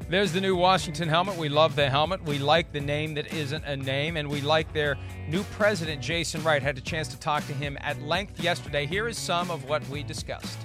[0.10, 1.36] There's the new Washington helmet.
[1.36, 2.24] We love the helmet.
[2.24, 4.96] We like the name that isn't a name, and we like their
[5.28, 6.64] new president, Jason Wright.
[6.64, 8.86] Had a chance to talk to him at length yesterday.
[8.86, 10.60] Here is some of what we discussed.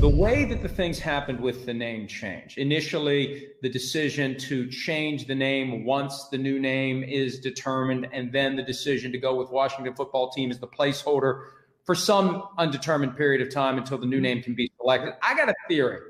[0.00, 2.58] The way that the things happened with the name change.
[2.58, 8.54] Initially, the decision to change the name once the new name is determined, and then
[8.54, 11.46] the decision to go with Washington football team as the placeholder
[11.84, 15.14] for some undetermined period of time until the new name can be selected.
[15.22, 16.00] I got a theory.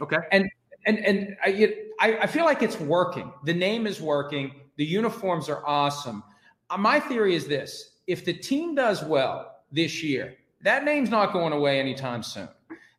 [0.00, 0.18] Okay.
[0.30, 0.48] And
[0.84, 3.32] and and I, it- I I feel like it's working.
[3.44, 4.52] The name is working.
[4.76, 6.22] The uniforms are awesome.
[6.70, 11.32] Uh, my theory is this: if the team does well this year, that name's not
[11.32, 12.48] going away anytime soon.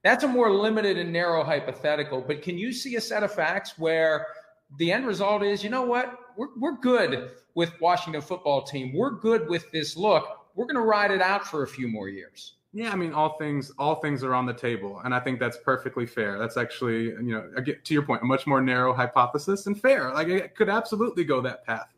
[0.04, 2.22] That's a more limited and narrow hypothetical.
[2.22, 4.28] But can you see a set of facts where
[4.78, 8.93] the end result is, you know what, we're we're good with Washington football team.
[8.93, 10.47] We're good with this look.
[10.56, 12.54] We're going to ride it out for a few more years.
[12.72, 15.58] Yeah, I mean, all things all things are on the table, and I think that's
[15.58, 16.38] perfectly fair.
[16.38, 20.14] That's actually, you know, to your point, a much more narrow hypothesis and fair.
[20.14, 21.91] Like it could absolutely go that path,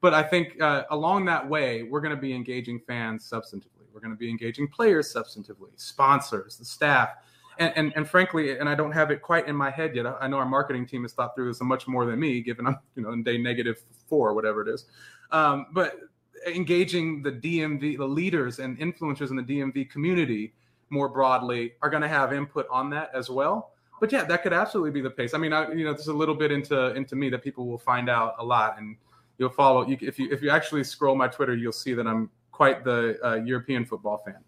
[0.00, 3.86] but I think uh, along that way, we're going to be engaging fans substantively.
[3.94, 7.10] We're going to be engaging players substantively, sponsors, the staff,
[7.58, 10.06] and, and and frankly, and I don't have it quite in my head yet.
[10.06, 12.66] I I know our marketing team has thought through this much more than me, given
[12.66, 14.86] I'm you know in day negative four, whatever it is.
[15.30, 15.98] Um, but
[16.46, 20.52] engaging the DMV, the leaders and influencers in the DMV community
[20.90, 23.72] more broadly are going to have input on that as well.
[24.00, 25.32] But yeah, that could absolutely be the pace.
[25.32, 27.78] I mean, I, you know, there's a little bit into into me that people will
[27.78, 28.96] find out a lot, and
[29.38, 29.86] you'll follow.
[29.86, 33.18] You, if you if you actually scroll my Twitter, you'll see that I'm quite the
[33.24, 34.44] uh, European football fan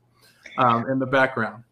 [0.59, 1.65] um, in the background.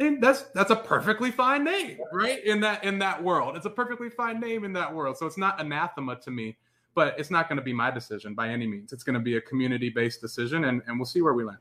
[0.00, 2.42] And that's that's a perfectly fine name, right?
[2.42, 5.18] In that in that world, it's a perfectly fine name in that world.
[5.18, 6.56] So it's not anathema to me,
[6.94, 8.94] but it's not going to be my decision by any means.
[8.94, 11.58] It's going to be a community based decision, and, and we'll see where we land.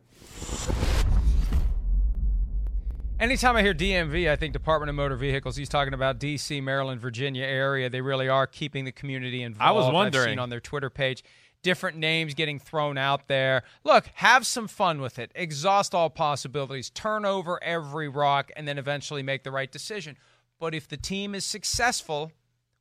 [3.19, 5.57] Anytime I hear DMV, I think Department of Motor Vehicles.
[5.57, 7.89] He's talking about D.C., Maryland, Virginia area.
[7.89, 9.69] They really are keeping the community involved.
[9.69, 10.29] I was I've wondering.
[10.29, 11.25] seen on their Twitter page
[11.61, 13.63] different names getting thrown out there.
[13.83, 15.31] Look, have some fun with it.
[15.35, 16.89] Exhaust all possibilities.
[16.89, 20.17] Turn over every rock, and then eventually make the right decision.
[20.59, 22.31] But if the team is successful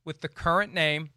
[0.05, 1.11] with the current name,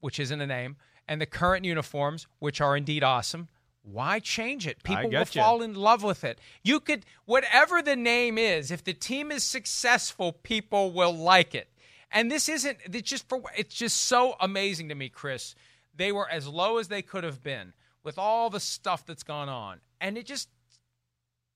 [0.00, 0.76] which isn't a name,
[1.06, 3.48] and the current uniforms, which are indeed awesome,
[3.82, 4.82] why change it?
[4.82, 5.24] People will you.
[5.24, 6.38] fall in love with it.
[6.62, 11.68] You could, whatever the name is, if the team is successful, people will like it.
[12.10, 15.54] And this isn't, it's just for, it's just so amazing to me, Chris.
[15.98, 19.48] They were as low as they could have been with all the stuff that's gone
[19.50, 19.80] on.
[20.00, 20.48] And it just,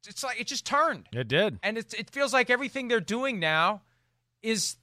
[0.07, 1.09] it's like, it just turned.
[1.12, 1.59] It did.
[1.62, 3.82] And it, it feels like everything they're doing now
[4.43, 4.76] is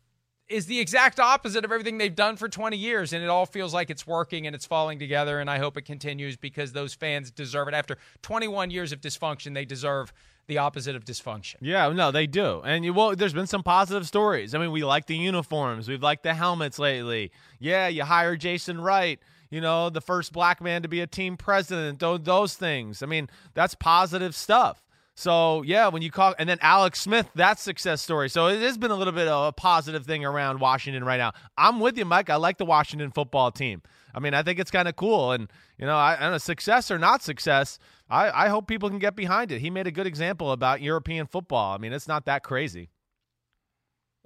[0.47, 3.72] is the exact opposite of everything they've done for 20 years and it all feels
[3.72, 7.30] like it's working and it's falling together and I hope it continues because those fans
[7.30, 10.12] deserve it after 21 years of dysfunction they deserve
[10.47, 11.57] the opposite of dysfunction.
[11.62, 12.62] Yeah, no, they do.
[12.66, 14.55] And you, well, there's been some positive stories.
[14.55, 17.32] I mean, we like the uniforms, we've liked the helmets lately.
[17.60, 19.20] Yeah, you hire Jason Wright,
[19.50, 23.02] you know, the first black man to be a team president, those, things.
[23.04, 24.84] I mean, that's positive stuff.
[25.16, 28.30] So yeah, when you call and then Alex Smith, that success story.
[28.30, 31.34] So it has been a little bit of a positive thing around Washington right now.
[31.58, 32.30] I'm with you, Mike.
[32.30, 33.82] I like the Washington football team.
[34.16, 36.38] I mean, I think it's kind of cool, and you know, I, I don't know,
[36.38, 37.80] success or not success.
[38.10, 39.60] I, I hope people can get behind it.
[39.60, 41.76] He made a good example about European football.
[41.76, 42.89] I mean, it's not that crazy.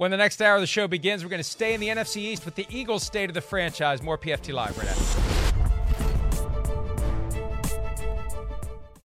[0.04, 2.18] When the next hour of the show begins, we're going to stay in the NFC
[2.18, 4.04] East with the Eagles' state of the franchise.
[4.04, 5.33] More PFT Live right after.